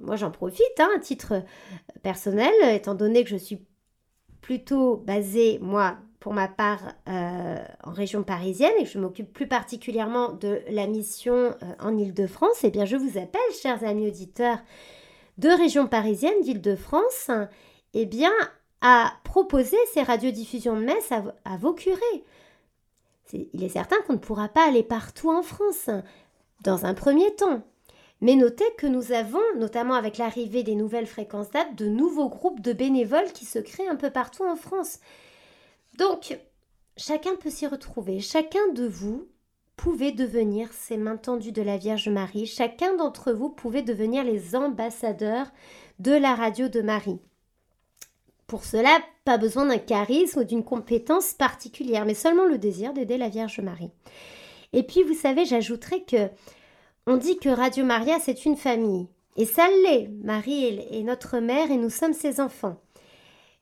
moi 0.00 0.16
j'en 0.16 0.30
profite 0.30 0.80
hein, 0.80 0.88
à 0.96 1.00
titre 1.00 1.42
personnel, 2.02 2.52
étant 2.72 2.94
donné 2.94 3.24
que 3.24 3.30
je 3.30 3.36
suis 3.36 3.60
plutôt 4.40 4.96
basée, 4.96 5.58
moi, 5.60 5.98
pour 6.20 6.32
ma 6.32 6.48
part, 6.48 6.80
euh, 7.08 7.58
en 7.84 7.92
région 7.92 8.22
parisienne 8.22 8.72
et 8.78 8.84
que 8.84 8.90
je 8.90 8.98
m'occupe 8.98 9.32
plus 9.32 9.46
particulièrement 9.46 10.32
de 10.32 10.60
la 10.68 10.86
mission 10.86 11.34
euh, 11.34 11.72
en 11.80 11.96
Ile-de-France, 11.96 12.64
eh 12.64 12.70
bien 12.70 12.84
je 12.84 12.96
vous 12.96 13.18
appelle, 13.18 13.40
chers 13.60 13.84
amis 13.84 14.08
auditeurs 14.08 14.58
de 15.38 15.48
région 15.48 15.86
parisienne, 15.86 16.40
d'Île-de-France, 16.42 17.30
eh 17.94 18.06
bien 18.06 18.32
à 18.80 19.12
proposer 19.24 19.76
ces 19.92 20.02
radiodiffusions 20.02 20.76
de 20.76 20.84
messe 20.84 21.12
à 21.12 21.56
vos 21.56 21.72
curés. 21.72 22.24
il 23.32 23.62
est 23.62 23.68
certain 23.68 23.96
qu'on 24.06 24.14
ne 24.14 24.18
pourra 24.18 24.48
pas 24.48 24.66
aller 24.66 24.82
partout 24.82 25.30
en 25.30 25.42
France 25.42 25.90
dans 26.62 26.84
un 26.84 26.94
premier 26.94 27.34
temps. 27.34 27.62
Mais 28.20 28.34
notez 28.34 28.64
que 28.76 28.86
nous 28.86 29.12
avons, 29.12 29.42
notamment 29.56 29.94
avec 29.94 30.18
l'arrivée 30.18 30.64
des 30.64 30.74
nouvelles 30.74 31.06
fréquences 31.06 31.50
DAB, 31.50 31.76
de 31.76 31.86
nouveaux 31.86 32.28
groupes 32.28 32.60
de 32.60 32.72
bénévoles 32.72 33.32
qui 33.32 33.44
se 33.44 33.60
créent 33.60 33.88
un 33.88 33.96
peu 33.96 34.10
partout 34.10 34.44
en 34.44 34.56
France. 34.56 34.98
Donc, 35.98 36.38
chacun 36.96 37.34
peut 37.34 37.50
s'y 37.50 37.66
retrouver. 37.66 38.20
Chacun 38.20 38.68
de 38.72 38.86
vous 38.86 39.26
pouvait 39.76 40.12
devenir 40.12 40.72
ces 40.72 40.96
mains 40.96 41.16
tendues 41.16 41.50
de 41.50 41.60
la 41.60 41.76
Vierge 41.76 42.08
Marie. 42.08 42.46
Chacun 42.46 42.94
d'entre 42.94 43.32
vous 43.32 43.50
pouvait 43.50 43.82
devenir 43.82 44.22
les 44.22 44.54
ambassadeurs 44.54 45.48
de 45.98 46.12
la 46.12 46.36
radio 46.36 46.68
de 46.68 46.82
Marie. 46.82 47.18
Pour 48.46 48.64
cela, 48.64 48.96
pas 49.24 49.38
besoin 49.38 49.66
d'un 49.66 49.78
charisme 49.78 50.40
ou 50.40 50.44
d'une 50.44 50.64
compétence 50.64 51.34
particulière, 51.34 52.06
mais 52.06 52.14
seulement 52.14 52.46
le 52.46 52.58
désir 52.58 52.92
d'aider 52.94 53.18
la 53.18 53.28
Vierge 53.28 53.58
Marie. 53.60 53.90
Et 54.72 54.84
puis, 54.84 55.02
vous 55.02 55.14
savez, 55.14 55.46
j'ajouterais 55.46 56.02
que 56.02 56.28
on 57.08 57.16
dit 57.16 57.38
que 57.38 57.48
Radio 57.48 57.84
Maria, 57.84 58.20
c'est 58.20 58.44
une 58.44 58.56
famille. 58.56 59.08
Et 59.36 59.46
ça 59.46 59.66
l'est. 59.82 60.08
Marie 60.22 60.64
est 60.64 61.02
notre 61.02 61.38
mère 61.38 61.72
et 61.72 61.76
nous 61.76 61.90
sommes 61.90 62.12
ses 62.12 62.40
enfants. 62.40 62.80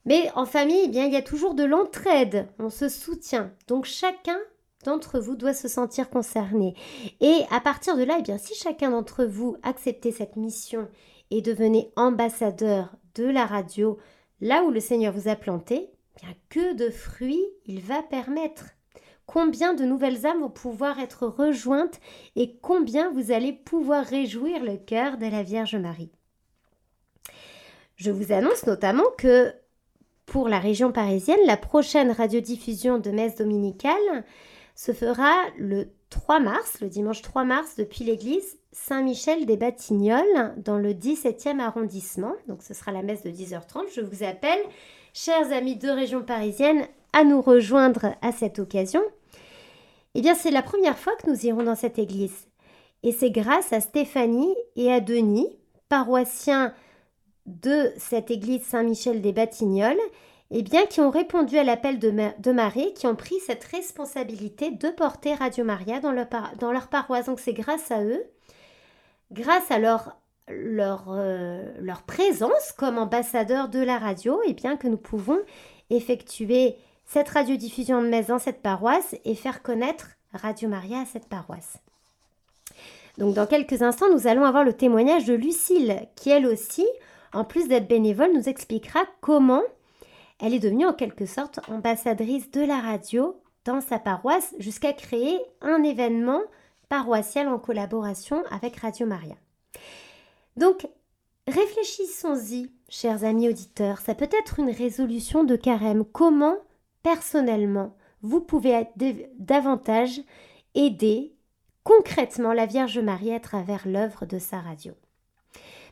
Mais 0.07 0.31
en 0.37 0.47
famille, 0.47 0.83
eh 0.85 0.89
bien, 0.89 1.05
il 1.05 1.13
y 1.13 1.17
a 1.17 1.23
toujours 1.23 1.55
de 1.55 1.65
l'entraide. 1.65 2.49
On 2.59 2.71
se 2.71 2.89
soutient. 2.89 3.53
Donc 3.67 3.85
chacun 3.85 4.39
d'entre 4.85 5.19
vous 5.19 5.35
doit 5.35 5.53
se 5.53 5.69
sentir 5.69 6.09
concerné. 6.09 6.75
Et 7.21 7.43
à 7.51 7.61
partir 7.61 7.97
de 7.97 8.05
là, 8.05 8.17
eh 8.21 8.23
bien, 8.23 8.39
si 8.39 8.55
chacun 8.55 8.91
d'entre 8.91 9.25
vous 9.25 9.57
acceptait 9.63 10.13
cette 10.13 10.37
mission 10.37 10.89
et 11.31 11.43
devenait 11.43 11.91
ambassadeur 11.97 12.95
de 13.17 13.25
la 13.25 13.47
radio, 13.47 13.99
là 14.41 14.63
où 14.63 14.71
le 14.71 14.81
Seigneur 14.81 15.13
vous 15.13 15.29
a 15.29 15.35
planté, 15.35 15.91
eh 15.91 16.25
bien, 16.25 16.35
que 16.49 16.75
de 16.75 16.89
fruits 16.91 17.45
il 17.67 17.81
va 17.81 18.03
permettre 18.03 18.67
combien 19.27 19.75
de 19.75 19.85
nouvelles 19.85 20.25
âmes 20.25 20.41
vont 20.41 20.51
pouvoir 20.51 21.01
être 21.01 21.27
rejointes 21.27 21.99
et 22.37 22.57
combien 22.59 23.11
vous 23.11 23.33
allez 23.33 23.53
pouvoir 23.53 24.05
réjouir 24.05 24.63
le 24.63 24.77
cœur 24.77 25.17
de 25.19 25.27
la 25.27 25.43
Vierge 25.43 25.75
Marie? 25.75 26.13
Je 27.97 28.13
vous 28.13 28.31
annonce 28.31 28.67
notamment 28.67 29.11
que 29.19 29.53
pour 30.26 30.49
la 30.49 30.59
région 30.59 30.92
parisienne, 30.92 31.38
la 31.47 31.56
prochaine 31.56 32.11
radiodiffusion 32.11 32.99
de 32.99 33.11
messe 33.11 33.37
dominicale 33.37 34.25
se 34.75 34.92
fera 34.92 35.33
le 35.56 35.88
3 36.11 36.40
mars, 36.40 36.80
le 36.80 36.88
dimanche 36.88 37.23
3 37.23 37.45
mars, 37.45 37.76
depuis 37.76 38.04
l'église 38.04 38.59
Saint-Michel 38.73 39.47
des 39.47 39.56
Batignolles, 39.56 40.54
dans 40.59 40.76
le 40.76 40.92
17e 40.92 41.61
arrondissement. 41.61 42.35
Donc 42.49 42.62
ce 42.62 42.75
sera 42.75 42.92
la 42.92 43.02
messe 43.02 43.23
de 43.23 43.30
10h30. 43.30 43.95
Je 43.95 44.02
vous 44.02 44.23
appelle, 44.23 44.61
chers 45.14 45.52
amis 45.52 45.76
de 45.76 45.88
région 45.88 46.23
parisienne, 46.23 46.87
à 47.12 47.25
nous 47.25 47.40
rejoindre 47.40 48.14
à 48.21 48.33
cette 48.33 48.59
occasion. 48.59 49.00
Eh 50.14 50.21
bien, 50.21 50.35
c'est 50.35 50.50
la 50.50 50.62
première 50.62 50.99
fois 50.99 51.14
que 51.16 51.30
nous 51.30 51.47
irons 51.47 51.62
dans 51.62 51.75
cette 51.75 51.99
église. 51.99 52.47
Et 53.02 53.12
c'est 53.12 53.30
grâce 53.30 53.73
à 53.73 53.80
Stéphanie 53.80 54.54
et 54.75 54.92
à 54.92 55.00
Denis, 55.00 55.49
paroissiens 55.88 56.75
de 57.47 57.93
cette 57.97 58.31
église 58.31 58.62
Saint-Michel 58.65 59.23
des 59.23 59.33
Batignolles, 59.33 60.00
eh 60.50 60.62
bien, 60.62 60.87
qui 60.87 61.00
ont 61.00 61.11
répondu 61.11 61.59
à 61.59 61.65
l'appel 61.65 61.99
de, 61.99 62.53
Marie, 62.53 62.95
qui 62.95 63.07
ont 63.07 63.17
pris 63.17 63.38
cette 63.45 63.65
responsabilité 63.65 64.71
de 64.71 64.91
porter 64.91 65.35
Radio 65.35 65.65
Maria 65.65 66.00
dans 66.00 66.12
leur, 66.12 66.88
paroisse. 66.88 67.26
Donc, 67.26 67.41
c'est 67.41 67.53
grâce 67.53 67.91
à 67.91 68.05
eux, 68.05 68.25
grâce 69.33 69.71
à 69.71 69.79
leur, 69.79 70.17
leur, 70.49 71.07
euh, 71.09 71.65
leur 71.81 72.03
présence 72.03 72.73
comme 72.76 72.99
ambassadeurs 72.99 73.69
de 73.69 73.81
la 73.81 73.99
radio, 73.99 74.41
eh 74.47 74.53
bien, 74.53 74.76
que 74.76 74.87
nous 74.87 74.99
pouvons 74.99 75.41
effectuer 75.91 76.76
cette 77.07 77.29
radiodiffusion 77.29 78.03
de 78.03 78.09
messe 78.09 78.26
dans 78.29 78.38
cette 78.38 78.62
paroisse 78.62 79.17
et 79.25 79.35
faire 79.35 79.62
connaître 79.62 80.11
Radio 80.33 80.69
Maria 80.69 81.00
à 81.00 81.07
cette 81.07 81.29
paroisse. 81.29 81.79
Donc 83.19 83.35
dans 83.35 83.47
quelques 83.47 83.83
instants, 83.83 84.12
nous 84.12 84.26
allons 84.26 84.45
avoir 84.45 84.65
le 84.65 84.75
témoignage 84.75 85.25
de 85.25 85.35
Lucille, 85.35 86.07
qui 86.17 86.31
elle 86.31 86.47
aussi, 86.47 86.87
en 87.33 87.45
plus 87.45 87.68
d'être 87.68 87.88
bénévole, 87.88 88.33
nous 88.33 88.49
expliquera 88.49 89.00
comment 89.21 89.62
elle 90.40 90.54
est 90.54 90.61
devenue 90.61 90.87
en 90.87 90.92
quelque 90.92 91.26
sorte 91.26 91.61
ambassadrice 91.68 92.50
de 92.50 92.61
la 92.61 92.80
radio 92.80 93.40
dans 93.64 93.80
sa 93.80 93.99
paroisse 93.99 94.54
jusqu'à 94.59 94.92
créer 94.92 95.38
un 95.61 95.83
événement 95.83 96.42
paroissial 96.88 97.49
en 97.49 97.59
collaboration 97.59 98.42
avec 98.50 98.76
Radio 98.76 99.06
Maria. 99.06 99.35
Donc, 100.56 100.87
réfléchissons-y, 101.49 102.71
chers 102.88 103.25
amis 103.25 103.49
auditeurs, 103.49 103.99
ça 103.99 104.14
peut 104.14 104.28
être 104.30 104.61
une 104.61 104.71
résolution 104.71 105.45
de 105.45 105.56
carême. 105.56 106.04
Comment 106.04 106.56
personnellement, 107.02 107.97
vous 108.23 108.40
pouvez 108.40 108.87
davantage 109.38 110.21
aider 110.75 111.35
concrètement 111.85 112.52
la 112.52 112.66
Vierge 112.66 112.99
Marie 112.99 113.33
à 113.33 113.40
travers 113.40 113.87
l'œuvre 113.87 114.26
de 114.26 114.38
sa 114.38 114.61
radio? 114.61 114.92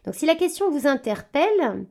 Donc 0.04 0.14
si 0.14 0.26
la 0.26 0.34
question 0.34 0.70
vous 0.70 0.86
interpelle, 0.86 1.86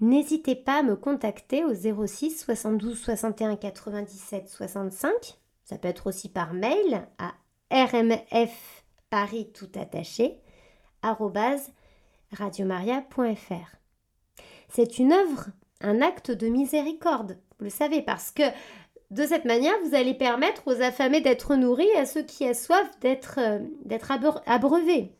n'hésitez 0.00 0.56
pas 0.56 0.80
à 0.80 0.82
me 0.82 0.96
contacter 0.96 1.64
au 1.64 1.74
06 1.74 2.38
72 2.38 2.98
61 2.98 3.56
97 3.56 4.48
65. 4.48 5.10
Ça 5.64 5.78
peut 5.78 5.88
être 5.88 6.06
aussi 6.08 6.28
par 6.28 6.52
mail 6.54 7.06
à 7.18 7.34
rmfparis 7.70 9.52
tout 9.52 9.70
radiomaria.fr. 12.32 13.76
C'est 14.68 14.98
une 14.98 15.12
œuvre, 15.12 15.46
un 15.80 16.02
acte 16.02 16.30
de 16.30 16.48
miséricorde 16.48 17.38
vous 17.58 17.64
le 17.64 17.70
savez, 17.70 18.02
parce 18.02 18.32
que 18.32 18.42
de 19.10 19.24
cette 19.24 19.44
manière, 19.44 19.74
vous 19.84 19.94
allez 19.94 20.14
permettre 20.14 20.62
aux 20.66 20.82
affamés 20.82 21.20
d'être 21.20 21.54
nourris 21.54 21.92
à 21.96 22.04
ceux 22.04 22.22
qui 22.22 22.44
soif 22.54 22.88
d'être 23.00 23.38
euh, 23.38 23.60
d'être 23.84 24.12
abreuvés. 24.46 25.12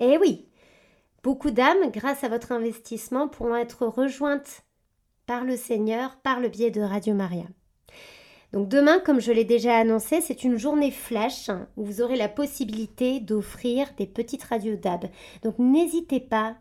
Eh 0.00 0.18
oui, 0.18 0.45
beaucoup 1.26 1.50
d'âmes, 1.50 1.90
grâce 1.90 2.22
à 2.22 2.28
votre 2.28 2.52
investissement, 2.52 3.26
pourront 3.26 3.56
être 3.56 3.84
rejointes 3.84 4.62
par 5.26 5.42
le 5.42 5.56
Seigneur 5.56 6.20
par 6.22 6.38
le 6.38 6.48
biais 6.48 6.70
de 6.70 6.80
Radio 6.80 7.14
Maria. 7.14 7.46
Donc 8.52 8.68
demain, 8.68 9.00
comme 9.00 9.20
je 9.20 9.32
l'ai 9.32 9.42
déjà 9.42 9.76
annoncé, 9.76 10.20
c'est 10.20 10.44
une 10.44 10.56
journée 10.56 10.92
flash 10.92 11.50
où 11.76 11.84
vous 11.84 12.00
aurez 12.00 12.14
la 12.14 12.28
possibilité 12.28 13.18
d'offrir 13.18 13.88
des 13.98 14.06
petites 14.06 14.44
radios 14.44 14.76
d'AB. 14.76 15.06
Donc 15.42 15.58
n'hésitez 15.58 16.20
pas 16.20 16.54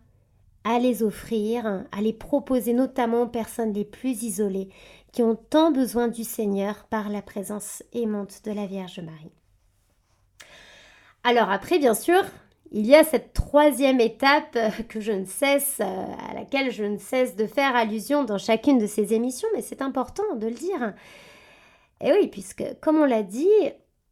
à 0.63 0.79
les 0.79 1.03
offrir, 1.03 1.85
à 1.91 2.01
les 2.01 2.13
proposer 2.13 2.73
notamment 2.73 3.21
aux 3.21 3.29
personnes 3.29 3.71
les 3.71 3.85
plus 3.85 4.23
isolées 4.23 4.69
qui 5.11 5.21
ont 5.21 5.35
tant 5.35 5.69
besoin 5.69 6.07
du 6.07 6.23
Seigneur 6.23 6.85
par 6.85 7.09
la 7.09 7.21
présence 7.21 7.83
aimante 7.93 8.41
de 8.45 8.51
la 8.51 8.65
Vierge 8.65 8.99
Marie. 8.99 9.31
Alors 11.23 11.51
après, 11.51 11.77
bien 11.77 11.93
sûr, 11.93 12.23
il 12.71 12.85
y 12.85 12.95
a 12.95 13.03
cette 13.03 13.33
troisième 13.33 13.99
étape 13.99 14.57
que 14.89 14.99
je 14.99 15.11
ne 15.11 15.25
cesse, 15.25 15.79
à 15.79 16.33
laquelle 16.33 16.71
je 16.71 16.83
ne 16.83 16.97
cesse 16.97 17.35
de 17.35 17.45
faire 17.45 17.75
allusion 17.75 18.23
dans 18.23 18.37
chacune 18.37 18.79
de 18.79 18.87
ces 18.87 19.13
émissions, 19.13 19.47
mais 19.55 19.61
c'est 19.61 19.81
important 19.81 20.35
de 20.35 20.47
le 20.47 20.53
dire. 20.53 20.93
Et 22.01 22.11
oui, 22.11 22.27
puisque, 22.27 22.63
comme 22.81 22.97
on 22.97 23.05
l'a 23.05 23.23
dit, 23.23 23.47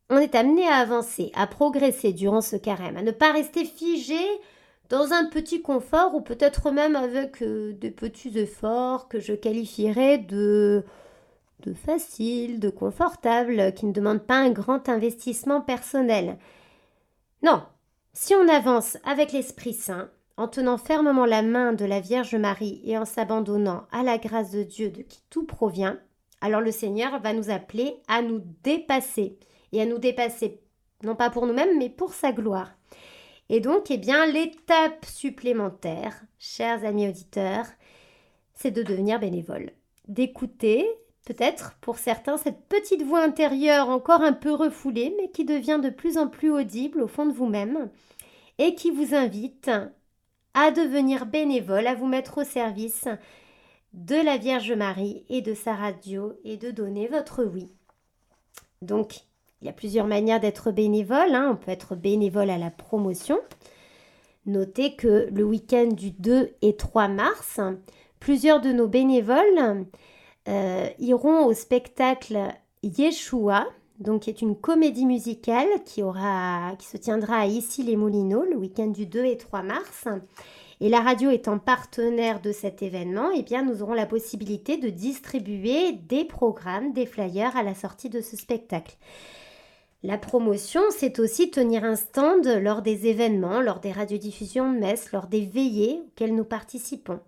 on 0.10 0.18
est 0.18 0.36
amené 0.36 0.68
à 0.68 0.76
avancer, 0.76 1.32
à 1.36 1.48
progresser 1.48 2.14
durant 2.14 2.42
ce 2.42 2.56
carême, 2.56 2.98
à 2.98 3.02
ne 3.02 3.12
pas 3.12 3.32
rester 3.32 3.66
figé 3.66 4.20
dans 4.90 5.12
un 5.12 5.26
petit 5.26 5.62
confort 5.62 6.14
ou 6.16 6.22
peut-être 6.22 6.72
même 6.72 6.96
avec 6.96 7.42
euh, 7.42 7.74
des 7.74 7.92
petits 7.92 8.38
efforts 8.38 9.08
que 9.08 9.20
je 9.20 9.34
qualifierais 9.34 10.20
de 10.20 10.84
de 11.66 11.74
facile, 11.74 12.60
de 12.60 12.70
confortable, 12.70 13.74
qui 13.74 13.86
ne 13.86 13.94
demandent 13.94 14.26
pas 14.26 14.36
un 14.36 14.50
grand 14.50 14.90
investissement 14.90 15.62
personnel. 15.62 16.38
Non, 17.42 17.64
si 18.14 18.36
on 18.36 18.48
avance 18.48 18.98
avec 19.04 19.32
l'Esprit 19.32 19.74
Saint, 19.74 20.10
en 20.38 20.48
tenant 20.48 20.78
fermement 20.78 21.26
la 21.26 21.42
main 21.42 21.74
de 21.74 21.86
la 21.86 22.00
Vierge 22.00 22.36
Marie 22.36 22.82
et 22.86 22.98
en 22.98 23.06
s'abandonnant 23.06 23.86
à 23.92 24.04
la 24.04 24.18
grâce 24.18 24.52
de 24.52 24.64
Dieu 24.64 24.90
de 24.90 25.02
qui 25.02 25.22
tout 25.30 25.46
provient, 25.46 26.00
alors 26.42 26.62
le 26.62 26.72
Seigneur 26.72 27.20
va 27.20 27.34
nous 27.34 27.50
appeler 27.50 27.96
à 28.08 28.22
nous 28.22 28.42
dépasser 28.64 29.38
et 29.72 29.82
à 29.82 29.86
nous 29.86 30.00
dépasser 30.00 30.60
non 31.04 31.16
pas 31.16 31.30
pour 31.30 31.46
nous-mêmes 31.46 31.78
mais 31.78 31.90
pour 31.90 32.14
sa 32.14 32.32
gloire. 32.32 32.72
Et 33.50 33.60
donc, 33.60 33.92
eh 33.92 33.98
bien, 33.98 34.26
l'étape 34.26 35.06
supplémentaire, 35.06 36.24
chers 36.40 36.86
amis 36.86 37.08
auditeurs, 37.08 37.66
c'est 38.54 38.72
de 38.72 38.84
devenir 38.84 39.20
bénévole, 39.20 39.72
d'écouter, 40.08 40.88
peut-être 41.26 41.76
pour 41.82 41.98
certains, 41.98 42.38
cette 42.38 42.68
petite 42.68 43.04
voix 43.04 43.24
intérieure 43.24 43.90
encore 43.90 44.22
un 44.22 44.34
peu 44.34 44.54
refoulée, 44.54 45.16
mais 45.18 45.30
qui 45.30 45.46
devient 45.46 45.80
de 45.82 45.90
plus 45.90 46.18
en 46.18 46.28
plus 46.28 46.52
audible 46.52 47.02
au 47.02 47.08
fond 47.08 47.26
de 47.26 47.34
vous-même, 47.34 47.90
et 48.58 48.76
qui 48.76 48.92
vous 48.92 49.16
invite 49.16 49.72
à 50.54 50.72
devenir 50.72 51.26
bénévole, 51.26 51.88
à 51.88 51.96
vous 51.96 52.08
mettre 52.08 52.40
au 52.40 52.44
service 52.44 53.08
de 53.94 54.16
la 54.16 54.38
Vierge 54.38 54.72
Marie 54.72 55.26
et 55.30 55.42
de 55.42 55.54
sa 55.54 55.74
radio 55.74 56.34
et 56.44 56.58
de 56.58 56.72
donner 56.72 57.08
votre 57.08 57.44
oui. 57.44 57.72
Donc, 58.82 59.22
il 59.62 59.68
y 59.68 59.70
a 59.70 59.74
plusieurs 59.74 60.08
manières 60.08 60.42
d'être 60.42 60.72
bénévole. 60.72 61.34
Hein. 61.34 61.52
On 61.54 61.56
peut 61.56 61.72
être 61.72 61.96
bénévole 61.96 62.50
à 62.50 62.58
la 62.58 62.70
promotion. 62.70 63.40
Notez 64.46 64.96
que 64.96 65.30
le 65.32 65.44
week-end 65.44 65.88
du 65.88 66.12
2 66.12 66.50
et 66.62 66.76
3 66.76 67.08
mars, 67.08 67.62
plusieurs 68.20 68.60
de 68.60 68.74
nos 68.74 68.88
bénévoles 68.88 69.86
euh, 70.48 70.88
iront 71.00 71.46
au 71.46 71.54
spectacle 71.54 72.38
Yeshua, 72.84 73.68
donc 74.00 74.24
qui 74.24 74.30
est 74.30 74.42
une 74.42 74.56
comédie 74.56 75.06
musicale 75.06 75.68
qui, 75.86 76.04
aura, 76.04 76.74
qui 76.78 76.88
se 76.88 76.98
tiendra 76.98 77.38
à 77.38 77.46
Issy-les-Moulineaux 77.46 78.44
le 78.44 78.58
week-end 78.58 78.88
du 78.88 79.06
2 79.06 79.26
et 79.26 79.38
3 79.38 79.62
mars. 79.62 80.08
Et 80.82 80.90
la 80.90 81.00
radio 81.00 81.30
étant 81.30 81.60
partenaire 81.60 82.42
de 82.42 82.52
cet 82.52 82.82
événement, 82.82 83.30
eh 83.34 83.44
bien, 83.44 83.64
nous 83.64 83.82
aurons 83.82 83.94
la 83.94 84.06
possibilité 84.06 84.76
de 84.78 84.90
distribuer 84.90 85.94
des 85.94 86.26
programmes, 86.26 86.92
des 86.92 87.06
flyers 87.06 87.56
à 87.56 87.64
la 87.64 87.76
sortie 87.76 88.10
de 88.10 88.20
ce 88.20 88.36
spectacle. 88.36 88.98
La 90.06 90.18
promotion, 90.18 90.82
c'est 90.90 91.20
aussi 91.20 91.50
tenir 91.50 91.86
un 91.86 91.96
stand 91.96 92.46
lors 92.62 92.82
des 92.82 93.08
événements, 93.08 93.62
lors 93.62 93.80
des 93.80 93.94
radiodiffusions 93.94 94.74
de 94.74 94.78
messe, 94.78 95.14
lors 95.14 95.28
des 95.28 95.46
veillées 95.46 96.02
auxquelles 96.06 96.36
nous 96.36 96.44
participons. 96.44 97.22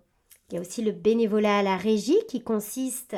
Il 0.48 0.54
y 0.54 0.58
a 0.58 0.60
aussi 0.60 0.82
le 0.82 0.92
bénévolat 0.92 1.58
à 1.58 1.62
la 1.62 1.76
régie 1.76 2.18
qui 2.28 2.42
consiste 2.42 3.16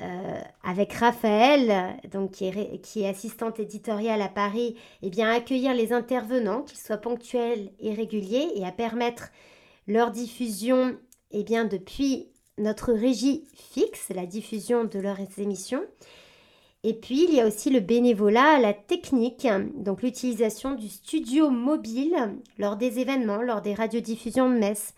euh, 0.00 0.40
avec 0.62 0.92
Raphaël, 0.92 1.96
qui 2.30 2.44
est, 3.02 3.08
assistante 3.08 3.58
éditoriale 3.58 4.22
à 4.22 4.28
Paris, 4.28 4.76
eh 5.02 5.22
à 5.22 5.32
accueillir 5.32 5.74
les 5.74 5.92
intervenants, 5.92 6.62
qu'ils 6.62 6.78
soient 6.78 6.98
ponctuels 6.98 7.72
et 7.80 7.94
réguliers, 7.94 8.48
et 8.54 8.64
à 8.64 8.70
permettre 8.70 9.30
leur 9.88 10.10
diffusion 10.12 10.96
eh 11.32 11.42
depuis 11.42 12.28
notre 12.58 12.92
régie 12.92 13.44
fixe, 13.54 14.10
la 14.10 14.26
diffusion 14.26 14.84
de 14.84 15.00
leurs 15.00 15.18
émissions. 15.38 15.82
Et 16.84 16.94
puis, 16.94 17.24
il 17.24 17.34
y 17.34 17.40
a 17.40 17.46
aussi 17.46 17.70
le 17.70 17.80
bénévolat 17.80 18.56
à 18.56 18.60
la 18.60 18.72
technique, 18.72 19.48
donc 19.74 20.02
l'utilisation 20.02 20.74
du 20.74 20.88
studio 20.88 21.50
mobile 21.50 22.38
lors 22.56 22.76
des 22.76 23.00
événements, 23.00 23.42
lors 23.42 23.62
des 23.62 23.74
radiodiffusions 23.74 24.48
de 24.48 24.58
messe. 24.58 24.94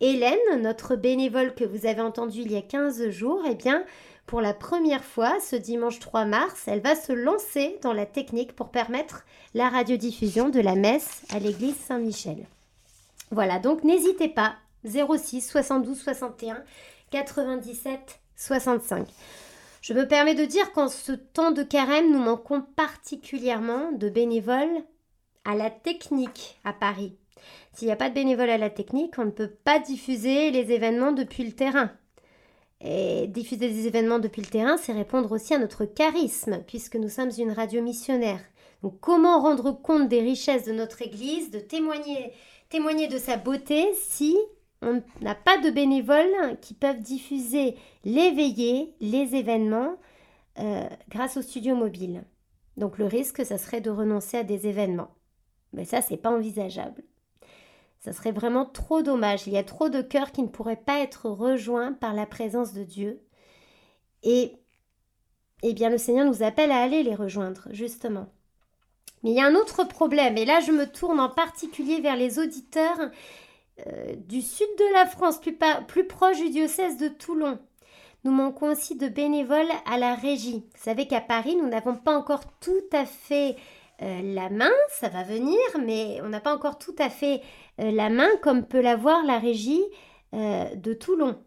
Hélène, 0.00 0.60
notre 0.60 0.94
bénévole 0.94 1.54
que 1.54 1.64
vous 1.64 1.86
avez 1.86 2.02
entendu 2.02 2.40
il 2.40 2.52
y 2.52 2.56
a 2.56 2.62
15 2.62 3.08
jours, 3.08 3.42
eh 3.48 3.54
bien, 3.54 3.84
pour 4.26 4.40
la 4.40 4.52
première 4.52 5.04
fois, 5.04 5.38
ce 5.40 5.56
dimanche 5.56 6.00
3 6.00 6.24
mars, 6.24 6.64
elle 6.66 6.80
va 6.80 6.94
se 6.94 7.12
lancer 7.12 7.78
dans 7.82 7.92
la 7.92 8.06
technique 8.06 8.54
pour 8.54 8.70
permettre 8.70 9.24
la 9.54 9.68
radiodiffusion 9.68 10.48
de 10.48 10.60
la 10.60 10.74
messe 10.74 11.22
à 11.32 11.38
l'église 11.38 11.76
Saint-Michel. 11.76 12.46
Voilà, 13.30 13.58
donc 13.58 13.84
n'hésitez 13.84 14.28
pas, 14.28 14.56
06 14.84 15.40
72 15.40 15.98
61 15.98 16.62
97 17.10 18.20
65. 18.36 19.08
Je 19.80 19.94
me 19.94 20.06
permets 20.06 20.34
de 20.34 20.44
dire 20.44 20.72
qu'en 20.72 20.88
ce 20.88 21.12
temps 21.12 21.52
de 21.52 21.62
carême, 21.62 22.10
nous 22.10 22.18
manquons 22.18 22.60
particulièrement 22.60 23.92
de 23.92 24.08
bénévoles 24.08 24.82
à 25.44 25.54
la 25.54 25.70
technique 25.70 26.58
à 26.64 26.72
Paris. 26.72 27.16
S'il 27.76 27.88
n'y 27.88 27.92
a 27.92 27.96
pas 27.96 28.08
de 28.08 28.14
bénévoles 28.14 28.48
à 28.48 28.56
la 28.56 28.70
technique, 28.70 29.18
on 29.18 29.26
ne 29.26 29.30
peut 29.30 29.50
pas 29.50 29.78
diffuser 29.78 30.50
les 30.50 30.72
événements 30.72 31.12
depuis 31.12 31.44
le 31.44 31.52
terrain. 31.52 31.90
Et 32.80 33.26
diffuser 33.26 33.68
des 33.68 33.86
événements 33.86 34.18
depuis 34.18 34.40
le 34.40 34.48
terrain, 34.48 34.78
c'est 34.78 34.94
répondre 34.94 35.30
aussi 35.30 35.52
à 35.52 35.58
notre 35.58 35.84
charisme, 35.84 36.62
puisque 36.66 36.96
nous 36.96 37.10
sommes 37.10 37.32
une 37.36 37.52
radio 37.52 37.82
missionnaire. 37.82 38.40
Donc 38.82 38.98
comment 39.00 39.42
rendre 39.42 39.72
compte 39.72 40.08
des 40.08 40.22
richesses 40.22 40.64
de 40.64 40.72
notre 40.72 41.02
Église, 41.02 41.50
de 41.50 41.58
témoigner, 41.58 43.08
de 43.08 43.18
sa 43.18 43.36
beauté 43.36 43.92
si 43.94 44.38
on 44.80 45.02
n'a 45.20 45.34
pas 45.34 45.58
de 45.58 45.68
bénévoles 45.68 46.58
qui 46.62 46.72
peuvent 46.72 47.00
diffuser 47.00 47.76
les 48.04 48.30
veillées, 48.30 48.94
les 49.02 49.34
événements 49.34 49.96
euh, 50.58 50.88
grâce 51.10 51.36
au 51.36 51.42
studio 51.42 51.74
mobile? 51.74 52.24
Donc 52.78 52.96
le 52.96 53.04
risque, 53.04 53.44
ça 53.44 53.58
serait 53.58 53.82
de 53.82 53.90
renoncer 53.90 54.38
à 54.38 54.44
des 54.44 54.66
événements. 54.66 55.10
Mais 55.74 55.84
ça, 55.84 56.00
c'est 56.00 56.16
pas 56.16 56.30
envisageable. 56.30 57.02
Ça 58.00 58.12
serait 58.12 58.32
vraiment 58.32 58.64
trop 58.64 59.02
dommage. 59.02 59.46
Il 59.46 59.52
y 59.52 59.58
a 59.58 59.64
trop 59.64 59.88
de 59.88 60.02
cœurs 60.02 60.32
qui 60.32 60.42
ne 60.42 60.48
pourraient 60.48 60.76
pas 60.76 61.00
être 61.00 61.28
rejoints 61.28 61.92
par 61.92 62.14
la 62.14 62.26
présence 62.26 62.72
de 62.72 62.84
Dieu. 62.84 63.20
Et, 64.22 64.52
eh 65.62 65.74
bien, 65.74 65.90
le 65.90 65.98
Seigneur 65.98 66.26
nous 66.26 66.42
appelle 66.42 66.70
à 66.70 66.82
aller 66.82 67.02
les 67.02 67.14
rejoindre, 67.14 67.68
justement. 67.70 68.28
Mais 69.22 69.30
il 69.30 69.36
y 69.36 69.40
a 69.40 69.46
un 69.46 69.54
autre 69.54 69.84
problème, 69.84 70.36
et 70.36 70.44
là 70.44 70.60
je 70.60 70.72
me 70.72 70.86
tourne 70.86 71.18
en 71.18 71.28
particulier 71.28 72.00
vers 72.00 72.16
les 72.16 72.38
auditeurs 72.38 73.10
euh, 73.86 74.14
du 74.14 74.40
sud 74.42 74.68
de 74.78 74.94
la 74.94 75.06
France, 75.06 75.40
plus, 75.40 75.56
plus 75.88 76.06
proche 76.06 76.38
du 76.38 76.50
diocèse 76.50 76.96
de 76.98 77.08
Toulon. 77.08 77.58
Nous 78.24 78.30
manquons 78.30 78.72
aussi 78.72 78.96
de 78.96 79.08
bénévoles 79.08 79.70
à 79.84 79.98
la 79.98 80.14
régie. 80.14 80.64
Vous 80.74 80.82
savez 80.82 81.06
qu'à 81.06 81.20
Paris, 81.20 81.56
nous 81.56 81.68
n'avons 81.68 81.94
pas 81.94 82.16
encore 82.16 82.44
tout 82.58 82.84
à 82.92 83.06
fait 83.06 83.56
euh, 84.02 84.20
la 84.22 84.50
main, 84.50 84.72
ça 84.90 85.08
va 85.08 85.22
venir, 85.22 85.58
mais 85.84 86.20
on 86.22 86.28
n'a 86.28 86.40
pas 86.40 86.54
encore 86.54 86.78
tout 86.78 86.94
à 86.98 87.10
fait 87.10 87.40
euh, 87.80 87.90
la 87.90 88.10
main 88.10 88.28
comme 88.42 88.66
peut 88.66 88.80
l'avoir 88.80 89.24
la 89.24 89.38
régie 89.38 89.84
de 90.32 90.92
Toulon. 90.92 91.38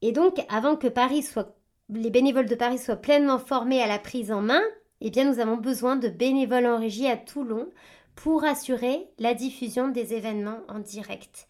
Et 0.00 0.12
donc, 0.12 0.38
avant 0.48 0.76
que 0.76 0.86
Paris 0.86 1.22
soit, 1.22 1.54
les 1.90 2.08
bénévoles 2.08 2.46
de 2.46 2.54
Paris 2.54 2.78
soient 2.78 2.96
pleinement 2.96 3.38
formés 3.38 3.82
à 3.82 3.86
la 3.86 3.98
prise 3.98 4.32
en 4.32 4.40
main, 4.40 4.62
eh 5.02 5.10
bien, 5.10 5.30
nous 5.30 5.38
avons 5.38 5.56
besoin 5.56 5.96
de 5.96 6.08
bénévoles 6.08 6.66
en 6.66 6.78
régie 6.78 7.08
à 7.08 7.18
Toulon 7.18 7.68
pour 8.14 8.44
assurer 8.44 9.10
la 9.18 9.34
diffusion 9.34 9.88
des 9.88 10.14
événements 10.14 10.60
en 10.68 10.78
direct. 10.78 11.46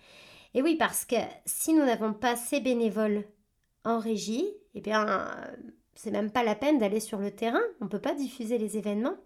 Et 0.54 0.62
oui, 0.62 0.76
parce 0.76 1.04
que 1.04 1.16
si 1.46 1.72
nous 1.72 1.84
n'avons 1.84 2.12
pas 2.12 2.36
ces 2.36 2.60
bénévoles 2.60 3.24
en 3.84 3.98
régie, 3.98 4.46
eh 4.74 4.80
bien, 4.80 5.28
c'est 5.94 6.10
même 6.10 6.30
pas 6.30 6.44
la 6.44 6.54
peine 6.54 6.78
d'aller 6.78 7.00
sur 7.00 7.18
le 7.18 7.30
terrain. 7.30 7.62
On 7.80 7.84
ne 7.84 7.90
peut 7.90 8.00
pas 8.00 8.14
diffuser 8.14 8.58
les 8.58 8.76
événements. 8.76 9.16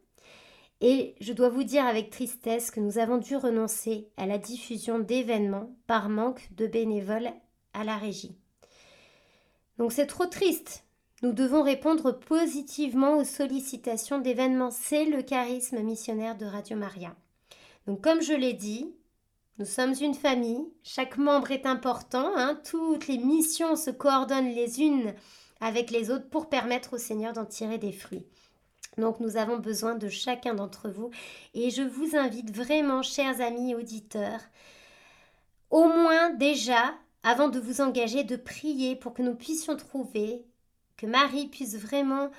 Et 0.87 1.15
je 1.19 1.33
dois 1.33 1.49
vous 1.49 1.65
dire 1.65 1.87
avec 1.87 2.11
tristesse 2.11 2.71
que 2.71 2.79
nous 2.79 2.99
avons 2.99 3.17
dû 3.17 3.37
renoncer 3.37 4.11
à 4.19 4.27
la 4.27 4.37
diffusion 4.37 4.99
d'événements 4.99 5.75
par 5.87 6.11
manque 6.11 6.47
de 6.51 6.67
bénévoles 6.67 7.33
à 7.73 7.85
la 7.85 7.97
régie. 7.97 8.37
Donc 9.79 9.93
c'est 9.93 10.07
trop 10.07 10.27
triste. 10.27 10.85
Nous 11.23 11.33
devons 11.33 11.63
répondre 11.63 12.13
positivement 12.13 13.17
aux 13.17 13.25
sollicitations 13.25 14.19
d'événements. 14.19 14.71
C'est 14.71 15.07
le 15.07 15.23
charisme 15.23 15.81
missionnaire 15.81 16.37
de 16.37 16.45
Radio 16.45 16.77
Maria. 16.77 17.17
Donc 17.87 18.03
comme 18.03 18.21
je 18.21 18.35
l'ai 18.35 18.53
dit, 18.53 18.95
nous 19.57 19.65
sommes 19.65 19.95
une 20.03 20.13
famille, 20.13 20.67
chaque 20.83 21.17
membre 21.17 21.51
est 21.51 21.65
important, 21.65 22.31
hein. 22.37 22.61
toutes 22.63 23.09
les 23.09 23.17
missions 23.17 23.77
se 23.77 23.89
coordonnent 23.89 24.53
les 24.55 24.83
unes 24.83 25.15
avec 25.63 25.91
les 25.91 26.11
autres 26.11 26.29
pour 26.29 26.51
permettre 26.51 26.93
au 26.93 26.99
Seigneur 26.99 27.33
d'en 27.33 27.47
tirer 27.47 27.79
des 27.79 27.93
fruits. 27.93 28.27
Donc 28.99 29.21
nous 29.21 29.37
avons 29.37 29.59
besoin 29.59 29.95
de 29.95 30.09
chacun 30.09 30.55
d'entre 30.55 30.89
vous 30.89 31.11
et 31.53 31.71
je 31.71 31.83
vous 31.83 32.17
invite 32.17 32.55
vraiment, 32.55 33.03
chers 33.03 33.41
amis 33.41 33.75
auditeurs, 33.75 34.41
au 35.71 35.85
moins 35.85 36.31
déjà, 36.31 36.95
avant 37.23 37.49
de 37.49 37.59
vous 37.59 37.81
engager, 37.81 38.23
de 38.23 38.37
prier 38.37 38.97
pour 38.97 39.15
que 39.15 39.23
nous 39.23 39.35
puissions 39.35 39.77
trouver, 39.77 40.45
que 40.97 41.07
Marie 41.07 41.49
puisse 41.49 41.77
vraiment 41.77 42.31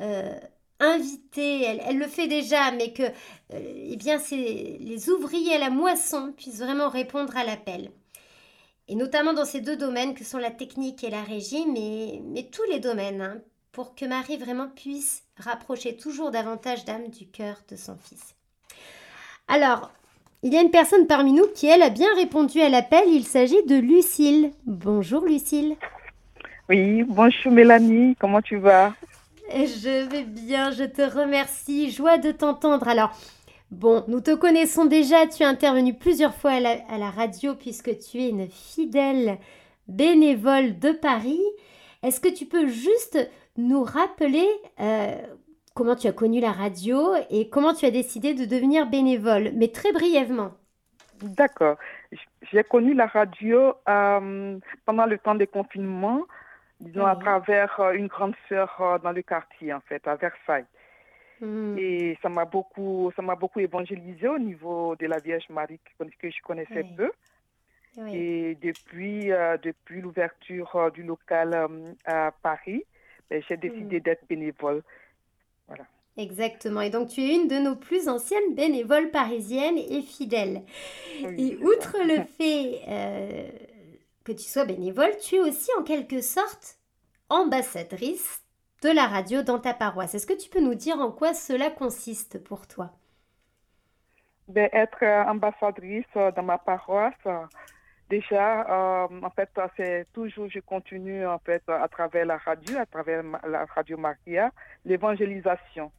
euh, 0.00 0.38
inviter, 0.78 1.62
elle, 1.62 1.98
le 1.98 2.06
fait 2.06 2.28
déjà, 2.28 2.70
mais 2.72 2.92
que 2.92 3.02
eh 3.50 3.96
bien, 3.96 4.18
les 4.30 5.08
ouvriers 5.10 5.54
à 5.54 5.58
la 5.58 5.70
moisson 5.70 6.32
puissent 6.36 6.60
vraiment 6.60 6.88
répondre 6.88 7.36
à 7.36 7.44
l'appel. 7.44 7.90
Et 8.86 8.94
notamment 8.94 9.32
dans 9.32 9.46
ces 9.46 9.60
deux 9.60 9.76
domaines 9.76 10.14
que 10.14 10.24
sont 10.24 10.38
la 10.38 10.50
technique 10.50 11.04
et 11.04 11.10
la 11.10 11.22
régie, 11.22 11.66
mais, 11.66 12.20
mais 12.24 12.44
tous 12.44 12.64
les 12.70 12.80
domaines, 12.80 13.22
hein, 13.22 13.40
pour 13.72 13.94
que 13.94 14.04
Marie 14.04 14.36
vraiment 14.36 14.68
puisse 14.68 15.23
rapprocher 15.38 15.96
toujours 15.96 16.30
davantage 16.30 16.84
d'âme 16.84 17.08
du 17.08 17.26
cœur 17.26 17.56
de 17.70 17.76
son 17.76 17.96
fils. 17.96 18.34
Alors, 19.48 19.90
il 20.42 20.52
y 20.52 20.56
a 20.56 20.62
une 20.62 20.70
personne 20.70 21.06
parmi 21.06 21.32
nous 21.32 21.46
qui, 21.54 21.66
elle, 21.66 21.82
a 21.82 21.90
bien 21.90 22.14
répondu 22.16 22.60
à 22.60 22.68
l'appel. 22.68 23.04
Il 23.08 23.24
s'agit 23.24 23.62
de 23.64 23.76
Lucille. 23.76 24.50
Bonjour 24.66 25.24
Lucille. 25.24 25.76
Oui, 26.68 27.02
bonjour 27.02 27.52
Mélanie, 27.52 28.16
comment 28.18 28.40
tu 28.40 28.56
vas? 28.56 28.94
Je 29.50 30.08
vais 30.08 30.24
bien, 30.24 30.70
je 30.70 30.84
te 30.84 31.02
remercie. 31.02 31.90
Joie 31.90 32.18
de 32.18 32.30
t'entendre. 32.30 32.88
Alors, 32.88 33.14
Bon, 33.74 34.04
nous 34.06 34.20
te 34.20 34.32
connaissons 34.32 34.84
déjà, 34.84 35.26
tu 35.26 35.42
es 35.42 35.46
intervenu 35.46 35.94
plusieurs 35.94 36.34
fois 36.34 36.52
à 36.52 36.60
la, 36.60 37.10
radio 37.10 37.56
puisque 37.56 37.98
tu 37.98 38.18
es 38.18 38.28
une 38.28 38.48
fidèle 38.48 39.38
bénévole 39.88 40.78
de 40.78 40.92
Paris. 40.92 41.42
Est-ce 42.04 42.20
que 42.20 42.28
tu 42.28 42.46
peux 42.46 42.68
juste 42.68 43.18
nous 43.56 43.82
rappeler 43.82 44.46
euh, 44.80 45.14
comment 45.74 45.96
tu 45.96 46.06
as 46.06 46.12
connu 46.12 46.40
la 46.40 46.52
radio 46.52 47.14
et 47.30 47.48
comment 47.48 47.74
tu 47.74 47.86
as 47.86 47.90
décidé 47.90 48.34
de 48.34 48.44
devenir 48.44 48.86
bénévole, 48.86 49.50
mais 49.54 49.68
très 49.68 49.92
brièvement 49.92 50.52
D'accord. 51.22 51.76
J'ai 52.52 52.64
connu 52.64 52.94
la 52.94 53.06
radio 53.06 53.74
euh, 53.88 54.58
pendant 54.84 55.06
le 55.06 55.18
temps 55.18 55.34
des 55.34 55.46
confinements, 55.46 56.22
disons 56.80 57.06
à 57.06 57.16
travers 57.16 57.78
euh, 57.80 57.92
une 57.92 58.08
grande 58.08 58.34
sœur 58.48 59.00
dans 59.02 59.12
le 59.12 59.22
quartier, 59.22 59.72
en 59.72 59.80
fait, 59.80 60.06
à 60.06 60.16
Versailles. 60.16 60.66
Mm. 61.40 61.76
Et 61.78 62.18
ça 62.22 62.28
m'a 62.28 62.44
beaucoup, 62.44 63.12
ça 63.16 63.22
m'a 63.22 63.34
beaucoup 63.34 63.60
évangélisé 63.60 64.28
au 64.28 64.38
niveau 64.38 64.96
de 64.96 65.06
la 65.06 65.18
Vierge 65.18 65.48
Marie 65.50 65.80
que, 65.98 66.30
je 66.30 66.42
connaissais 66.42 66.84
peu. 66.96 67.10
Et 68.08 68.56
depuis, 68.60 69.30
euh, 69.30 69.56
depuis 69.62 70.00
l'ouverture 70.00 70.90
du 70.92 71.04
local 71.04 71.54
euh, 71.54 71.92
à 72.04 72.32
Paris, 72.42 72.84
j'ai 73.48 73.56
décidé 73.56 73.98
mm. 73.98 74.02
d'être 74.02 74.26
bénévole. 74.28 74.82
Voilà. 75.68 75.84
Exactement. 76.16 76.80
Et 76.80 76.90
donc, 76.90 77.08
tu 77.08 77.20
es 77.22 77.34
une 77.34 77.48
de 77.48 77.56
nos 77.56 77.76
plus 77.76 78.08
anciennes 78.08 78.54
bénévoles 78.54 79.10
parisiennes 79.10 79.78
et 79.78 80.02
fidèles. 80.02 80.62
et 81.22 81.56
outre 81.56 81.96
le 82.04 82.22
fait 82.38 82.80
que 84.24 84.32
tu 84.32 84.44
sois 84.44 84.64
bénévole, 84.64 85.16
tu 85.22 85.36
es 85.36 85.40
aussi 85.40 85.70
en 85.78 85.82
quelque 85.82 86.20
sorte 86.20 86.78
ambassadrice 87.28 88.42
de 88.82 88.90
la 88.90 89.06
radio 89.06 89.42
dans 89.42 89.58
ta 89.58 89.74
paroisse. 89.74 90.14
Est-ce 90.14 90.26
que 90.26 90.38
tu 90.38 90.50
peux 90.50 90.60
nous 90.60 90.74
dire 90.74 91.00
en 91.00 91.10
quoi 91.10 91.32
cela 91.34 91.70
consiste 91.70 92.42
pour 92.42 92.66
toi? 92.66 92.90
Ben, 94.48 94.68
Être 94.72 95.02
euh, 95.02 95.24
ambassadrice 95.24 96.04
euh, 96.16 96.30
dans 96.32 96.42
ma 96.42 96.58
paroisse, 96.58 97.14
euh, 98.12 98.16
déjà, 98.16 99.06
en 99.10 99.30
fait, 99.30 99.50
c'est 99.76 100.06
toujours, 100.12 100.48
je 100.48 100.60
continue 100.60 101.26
en 101.26 101.38
fait 101.38 101.62
à 101.68 101.88
travers 101.88 102.26
la 102.26 102.38
radio, 102.38 102.78
à 102.78 102.86
travers 102.86 103.22
la 103.46 103.64
radio 103.66 103.96
Maria, 103.96 104.50
l'évangélisation. 104.84 105.90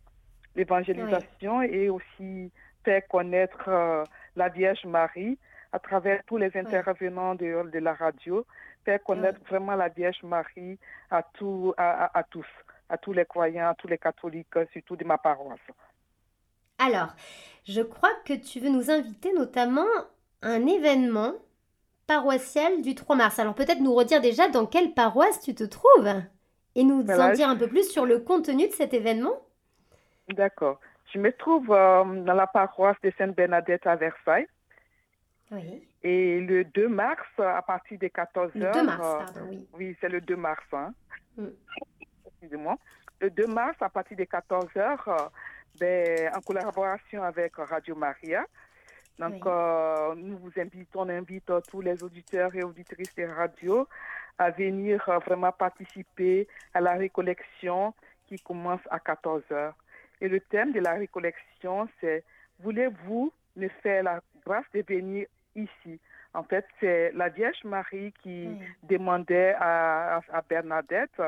L'évangélisation 0.55 1.61
et 1.63 1.89
aussi 1.89 2.51
faire 2.83 3.05
connaître 3.07 3.69
la 4.35 4.49
Vierge 4.49 4.85
Marie 4.85 5.37
à 5.73 5.79
travers 5.79 6.23
tous 6.25 6.37
les 6.37 6.55
intervenants 6.55 7.35
de, 7.35 7.69
de, 7.69 7.79
la 7.79 7.93
radio, 7.93 8.45
faire 8.85 9.03
connaître 9.03 9.41
vraiment 9.49 9.75
la 9.75 9.89
Vierge 9.89 10.23
Marie 10.23 10.79
à, 11.11 11.23
tout, 11.23 11.73
à 11.77 12.23
tous 12.29 12.45
à 12.89 12.97
tous 12.97 13.13
les 13.13 13.25
croyants, 13.25 13.69
à 13.69 13.75
tous 13.75 13.87
les 13.87 13.97
catholiques, 13.97 14.47
surtout 14.71 14.95
de 14.95 15.03
ma 15.03 15.17
paroisse. 15.17 15.59
Alors, 16.77 17.13
je 17.65 17.81
crois 17.81 18.13
que 18.25 18.33
tu 18.33 18.59
veux 18.59 18.69
nous 18.69 18.91
inviter 18.91 19.33
notamment 19.33 19.87
à 20.41 20.49
un 20.49 20.65
événement 20.65 21.33
paroissial 22.07 22.81
du 22.81 22.95
3 22.95 23.15
mars. 23.15 23.39
Alors 23.39 23.55
peut-être 23.55 23.81
nous 23.81 23.93
redire 23.93 24.21
déjà 24.21 24.47
dans 24.47 24.65
quelle 24.65 24.93
paroisse 24.93 25.39
tu 25.41 25.55
te 25.55 25.63
trouves 25.63 26.09
et 26.75 26.83
nous 26.83 27.01
en 27.09 27.31
dire 27.33 27.49
un 27.49 27.55
peu 27.55 27.67
plus 27.67 27.89
sur 27.89 28.05
le 28.05 28.19
contenu 28.19 28.67
de 28.67 28.73
cet 28.73 28.93
événement. 28.93 29.41
D'accord. 30.29 30.79
Je 31.13 31.19
me 31.19 31.31
trouve 31.31 31.71
euh, 31.71 32.03
dans 32.23 32.33
la 32.33 32.47
paroisse 32.47 32.97
de 33.03 33.11
Sainte-Bernadette 33.17 33.85
à 33.87 33.95
Versailles. 33.95 34.47
Oui. 35.51 35.87
Et 36.03 36.41
le 36.41 36.65
2 36.65 36.87
mars, 36.87 37.27
à 37.37 37.61
partir 37.61 37.97
des 37.99 38.09
14h. 38.09 38.51
Le 38.55 38.71
2 38.71 38.83
mars, 38.83 39.01
euh, 39.01 39.17
pardon, 39.17 39.47
oui. 39.49 39.67
Oui, 39.73 39.97
c'est 40.01 40.09
le 40.09 40.21
2 40.21 40.35
mars. 40.35 40.63
Hein. 40.73 40.93
Mm 41.37 41.47
excusez-moi, 42.45 42.77
le 43.21 43.29
2 43.29 43.47
mars 43.47 43.75
à 43.81 43.89
partir 43.89 44.17
de 44.17 44.23
14h, 44.23 44.97
euh, 45.07 45.29
ben, 45.79 46.31
en 46.35 46.41
collaboration 46.41 47.23
avec 47.23 47.55
Radio 47.55 47.95
Maria. 47.95 48.45
Donc, 49.19 49.45
euh, 49.45 50.13
nous 50.15 50.37
vous 50.37 50.51
invitons, 50.57 51.01
on 51.01 51.09
invite 51.09 51.49
euh, 51.49 51.61
tous 51.69 51.81
les 51.81 52.03
auditeurs 52.03 52.53
et 52.55 52.63
auditrices 52.63 53.15
de 53.15 53.23
radio 53.23 53.87
à 54.37 54.51
venir 54.51 55.01
vraiment 55.25 55.51
participer 55.51 56.47
à 56.73 56.81
la 56.81 56.93
récollection 56.93 57.93
qui 58.27 58.37
commence 58.37 58.81
à 58.89 58.97
14h. 58.97 59.71
Et 60.19 60.27
le 60.27 60.41
thème 60.41 60.73
de 60.73 60.79
la 60.79 60.93
récollection, 60.93 61.87
c'est 62.01 62.23
Voulez-vous 62.59 63.31
me 63.55 63.67
faire 63.83 64.03
la 64.03 64.21
grâce 64.45 64.65
de 64.73 64.83
venir 64.87 65.27
ici? 65.55 65.99
En 66.33 66.43
fait, 66.43 66.65
c'est 66.79 67.11
la 67.13 67.29
Vierge 67.29 67.63
Marie 67.63 68.13
qui 68.21 68.49
demandait 68.83 69.55
à, 69.57 70.21
à 70.31 70.41
Bernadette 70.41 71.21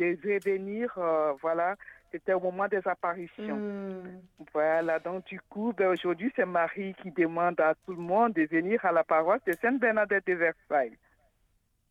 de 0.00 0.16
revenir, 0.24 0.92
euh, 0.96 1.32
voilà, 1.40 1.76
c'était 2.10 2.32
au 2.32 2.40
moment 2.40 2.68
des 2.68 2.86
apparitions. 2.86 3.56
Hmm. 3.56 4.20
Voilà, 4.52 4.98
donc 4.98 5.24
du 5.26 5.40
coup, 5.48 5.72
ben, 5.76 5.88
aujourd'hui, 5.88 6.32
c'est 6.36 6.46
Marie 6.46 6.94
qui 7.02 7.10
demande 7.10 7.60
à 7.60 7.74
tout 7.86 7.92
le 7.92 8.02
monde 8.02 8.32
de 8.34 8.42
venir 8.42 8.84
à 8.84 8.92
la 8.92 9.04
paroisse 9.04 9.42
de 9.46 9.52
Sainte-Bernadette 9.60 10.26
de 10.26 10.34
Versailles. 10.34 10.96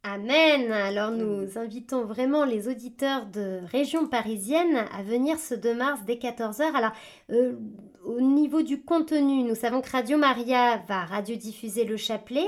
Amen. 0.04 0.72
Alors 0.72 1.12
nous 1.12 1.46
hmm. 1.46 1.58
invitons 1.58 2.06
vraiment 2.06 2.46
les 2.46 2.70
auditeurs 2.70 3.26
de 3.26 3.60
région 3.66 4.08
parisienne 4.08 4.86
à 4.98 5.04
venir 5.04 5.38
ce 5.38 5.54
2 5.54 5.76
mars 5.76 6.00
dès 6.06 6.16
14h. 6.16 6.74
Alors 6.74 6.94
euh, 7.32 7.58
au 8.06 8.22
niveau 8.22 8.62
du 8.62 8.82
contenu, 8.82 9.44
nous 9.44 9.56
savons 9.56 9.82
que 9.82 9.92
Radio 9.92 10.18
Maria 10.18 10.78
va 10.88 11.04
radiodiffuser 11.04 11.84
le 11.84 11.98
chapelet. 11.98 12.48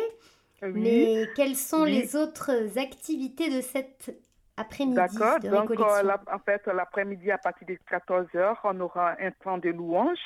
Mais 0.63 1.27
quelles 1.35 1.55
sont 1.55 1.83
les 1.83 2.15
autres 2.15 2.77
activités 2.77 3.49
de 3.49 3.61
cette 3.61 4.15
après-midi. 4.61 4.95
D'accord. 4.95 5.39
Donc, 5.39 5.71
euh, 5.71 6.17
en 6.31 6.39
fait, 6.39 6.65
l'après-midi, 6.67 7.31
à 7.31 7.37
partir 7.37 7.67
de 7.67 7.77
14h, 7.89 8.57
on 8.63 8.79
aura 8.79 9.15
un 9.19 9.31
temps 9.31 9.57
de 9.57 9.69
louange, 9.69 10.19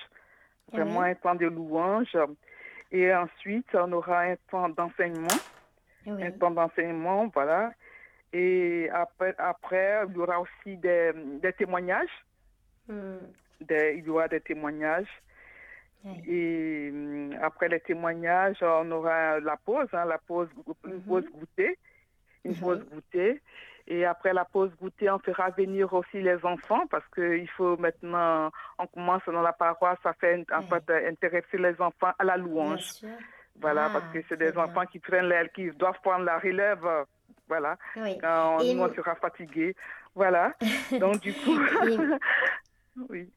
vraiment 0.72 1.02
un 1.02 1.16
temps 1.16 1.36
de 1.36 1.48
louange. 1.48 2.16
Et 2.92 3.14
ensuite, 3.14 3.68
on 3.74 3.92
aura 3.92 4.22
un 4.22 4.36
temps 4.50 4.70
d'enseignement. 4.70 5.40
Un 6.08 6.32
temps 6.32 6.52
d'enseignement, 6.52 7.28
voilà. 7.34 7.72
Et 8.32 8.90
après, 8.94 9.34
après, 9.38 10.02
il 10.08 10.16
y 10.16 10.20
aura 10.20 10.40
aussi 10.40 10.78
des, 10.78 11.12
des 11.42 11.54
témoignages. 11.54 12.26
Hmm. 12.88 13.18
il 13.62 14.04
y 14.06 14.10
aura 14.10 14.28
des 14.28 14.42
témoignages. 14.42 15.10
Et 16.28 16.90
hum, 16.92 17.36
après 17.42 17.68
les 17.68 17.80
témoignages, 17.80 18.58
on 18.62 18.92
aura 18.92 19.40
la 19.40 19.58
pause, 19.58 19.88
hein, 19.94 20.06
la 20.06 20.20
pause, 20.20 20.50
une 20.86 21.02
pause 21.02 21.26
mhm. 21.26 21.40
goûter. 21.40 21.80
Une 22.44 22.56
pause 22.56 22.86
goûter. 22.92 23.42
Et 23.88 24.04
après 24.04 24.34
la 24.34 24.46
pause 24.46 24.72
goûter, 24.82 25.10
on 25.12 25.20
fera 25.20 25.52
venir 25.52 25.94
aussi 25.94 26.22
les 26.22 26.44
enfants 26.44 26.88
parce 26.90 27.06
qu'il 27.14 27.48
faut 27.50 27.78
maintenant, 27.78 28.50
on 28.80 28.88
commence 28.88 29.22
dans 29.28 29.44
la 29.44 29.54
paroisse 29.54 30.00
à 30.04 30.14
faire, 30.14 30.40
en 30.52 30.64
fait, 30.64 31.08
intéresser 31.08 31.58
les 31.58 31.80
enfants 31.80 32.12
à 32.18 32.24
la 32.24 32.38
louange. 32.38 32.82
Voilà, 33.62 33.90
parce 33.90 34.12
que 34.12 34.20
ah, 34.20 34.26
c'est 34.28 34.38
des 34.38 34.58
enfants 34.58 34.86
qui 34.86 35.00
prennent 35.00 35.32
qui 35.54 35.70
doivent 35.72 36.00
prendre 36.04 36.26
la 36.26 36.40
relève. 36.40 36.86
Voilà, 37.48 37.78
quand 38.22 38.58
nous, 38.64 38.82
on 38.82 38.94
sera 38.94 39.16
fatigué. 39.16 39.76
Voilà. 40.16 40.54
Donc, 41.00 41.20
du 41.20 41.34
coup, 41.34 41.58
oui. 43.10 43.30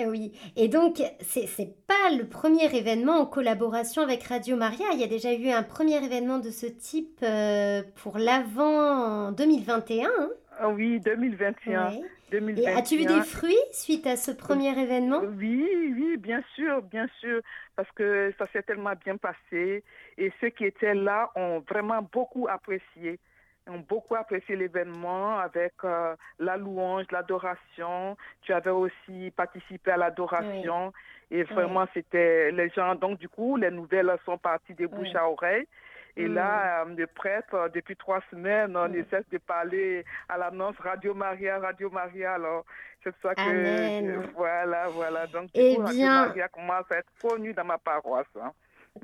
Eh 0.00 0.06
oui, 0.06 0.32
et 0.56 0.68
donc 0.68 1.02
c'est 1.20 1.74
pas 1.88 2.16
le 2.16 2.24
premier 2.24 2.72
événement 2.72 3.18
en 3.18 3.26
collaboration 3.26 4.00
avec 4.00 4.22
Radio 4.22 4.56
Maria. 4.56 4.86
Il 4.92 5.00
y 5.00 5.04
a 5.04 5.08
déjà 5.08 5.34
eu 5.34 5.48
un 5.48 5.64
premier 5.64 5.96
événement 6.04 6.38
de 6.38 6.50
ce 6.50 6.66
type 6.66 7.18
euh, 7.24 7.82
pour 7.96 8.18
l'avant 8.18 9.26
en 9.26 9.32
2021. 9.32 10.06
Hein. 10.06 10.30
Ah 10.60 10.68
oui, 10.68 11.00
2021. 11.00 11.90
Et 12.56 12.68
as-tu 12.68 12.98
vu 12.98 13.06
des 13.06 13.22
fruits 13.22 13.56
suite 13.72 14.06
à 14.06 14.16
ce 14.16 14.30
premier 14.30 14.78
événement? 14.78 15.20
Oui, 15.36 15.66
oui, 15.96 16.16
bien 16.16 16.42
sûr, 16.54 16.82
bien 16.82 17.08
sûr, 17.20 17.40
parce 17.74 17.90
que 17.92 18.32
ça 18.38 18.46
s'est 18.52 18.62
tellement 18.62 18.92
bien 19.04 19.16
passé 19.16 19.82
et 20.16 20.32
ceux 20.40 20.50
qui 20.50 20.64
étaient 20.64 20.94
là 20.94 21.30
ont 21.34 21.60
vraiment 21.68 22.06
beaucoup 22.12 22.46
apprécié 22.48 23.18
ont 23.70 23.84
beaucoup 23.88 24.16
apprécié 24.16 24.56
l'événement 24.56 25.38
avec 25.38 25.74
euh, 25.84 26.14
la 26.38 26.56
louange, 26.56 27.06
l'adoration. 27.10 28.16
Tu 28.42 28.52
avais 28.52 28.70
aussi 28.70 29.32
participé 29.36 29.92
à 29.92 29.96
l'adoration 29.96 30.92
et 31.30 31.42
vraiment 31.44 31.86
c'était 31.94 32.50
les 32.50 32.70
gens. 32.70 32.94
Donc 32.94 33.18
du 33.18 33.28
coup, 33.28 33.56
les 33.56 33.70
nouvelles 33.70 34.12
sont 34.24 34.38
parties 34.38 34.74
des 34.74 34.86
bouches 34.86 35.14
à 35.14 35.28
oreille 35.28 35.66
Et 36.16 36.26
là, 36.26 36.84
le 36.84 37.06
prêtre, 37.06 37.70
depuis 37.74 37.96
trois 37.96 38.20
semaines, 38.30 38.76
on 38.76 38.92
essaie 38.92 39.22
de 39.30 39.38
parler 39.38 40.04
à 40.28 40.38
l'annonce 40.38 40.76
Radio 40.78 41.14
Maria, 41.14 41.58
Radio 41.58 41.90
Maria. 41.90 42.34
Alors, 42.34 42.64
c'est 43.04 43.14
ça 43.22 43.34
que. 43.34 44.32
Voilà, 44.34 44.88
voilà. 44.88 45.26
Donc, 45.26 45.50
eh 45.54 45.76
Radio 45.76 46.06
Maria 46.06 46.48
commence 46.48 46.90
à 46.90 46.96
être 46.96 47.12
connu 47.20 47.52
dans 47.52 47.64
ma 47.64 47.78
paroisse. 47.78 48.26
Hein. 48.40 48.52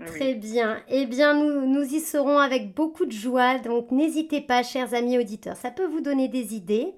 Très 0.07 0.35
bien. 0.35 0.83
Eh 0.89 1.07
bien, 1.07 1.35
nous, 1.35 1.67
nous 1.67 1.83
y 1.83 2.01
serons 2.01 2.39
avec 2.39 2.75
beaucoup 2.75 3.07
de 3.07 3.13
joie. 3.13 3.59
Donc, 3.59 3.91
n'hésitez 3.91 4.41
pas, 4.41 4.63
chers 4.63 4.95
amis 4.95 5.19
auditeurs. 5.19 5.57
Ça 5.57 5.71
peut 5.71 5.87
vous 5.87 6.01
donner 6.01 6.29
des 6.29 6.55
idées. 6.55 6.95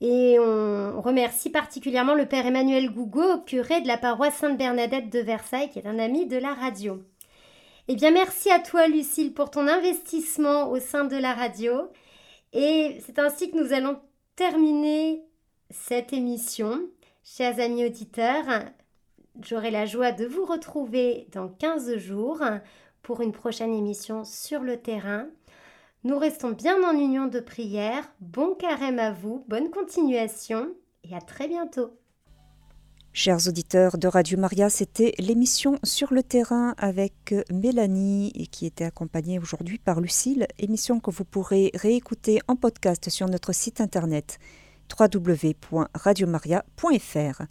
Et 0.00 0.38
on 0.38 1.00
remercie 1.00 1.50
particulièrement 1.50 2.14
le 2.14 2.26
Père 2.26 2.46
Emmanuel 2.46 2.90
Gougo, 2.90 3.38
curé 3.46 3.80
de 3.80 3.86
la 3.86 3.96
paroisse 3.96 4.36
Sainte-Bernadette 4.36 5.08
de 5.08 5.20
Versailles, 5.20 5.70
qui 5.70 5.78
est 5.78 5.86
un 5.86 5.98
ami 5.98 6.26
de 6.26 6.36
la 6.36 6.52
radio. 6.52 7.02
Eh 7.88 7.94
bien, 7.94 8.10
merci 8.10 8.50
à 8.50 8.58
toi, 8.58 8.86
Lucille, 8.86 9.32
pour 9.32 9.50
ton 9.50 9.68
investissement 9.68 10.70
au 10.70 10.78
sein 10.78 11.04
de 11.04 11.16
la 11.16 11.32
radio. 11.32 11.90
Et 12.52 12.98
c'est 13.06 13.18
ainsi 13.18 13.50
que 13.50 13.56
nous 13.56 13.72
allons 13.72 13.98
terminer 14.36 15.22
cette 15.70 16.12
émission. 16.12 16.80
Chers 17.24 17.60
amis 17.60 17.86
auditeurs, 17.86 18.44
J'aurai 19.42 19.70
la 19.70 19.84
joie 19.84 20.12
de 20.12 20.26
vous 20.26 20.44
retrouver 20.44 21.26
dans 21.32 21.48
15 21.48 21.96
jours 21.96 22.42
pour 23.02 23.20
une 23.20 23.32
prochaine 23.32 23.74
émission 23.74 24.24
sur 24.24 24.60
le 24.60 24.76
terrain. 24.76 25.26
Nous 26.04 26.18
restons 26.18 26.50
bien 26.50 26.82
en 26.82 26.98
union 26.98 27.26
de 27.26 27.40
prière. 27.40 28.04
Bon 28.20 28.54
carême 28.54 28.98
à 28.98 29.10
vous, 29.10 29.44
bonne 29.48 29.70
continuation 29.70 30.68
et 31.02 31.16
à 31.16 31.20
très 31.20 31.48
bientôt. 31.48 31.98
Chers 33.12 33.48
auditeurs 33.48 33.96
de 33.96 34.08
Radio 34.08 34.38
Maria, 34.38 34.68
c'était 34.68 35.14
l'émission 35.18 35.78
Sur 35.84 36.12
le 36.12 36.22
terrain 36.22 36.74
avec 36.78 37.34
Mélanie 37.50 38.32
et 38.34 38.46
qui 38.46 38.66
était 38.66 38.84
accompagnée 38.84 39.38
aujourd'hui 39.38 39.78
par 39.78 40.00
Lucille, 40.00 40.46
émission 40.58 41.00
que 41.00 41.10
vous 41.10 41.24
pourrez 41.24 41.70
réécouter 41.74 42.40
en 42.48 42.56
podcast 42.56 43.08
sur 43.10 43.28
notre 43.28 43.52
site 43.52 43.80
internet 43.80 44.38
www.radiomaria.fr. 44.98 47.42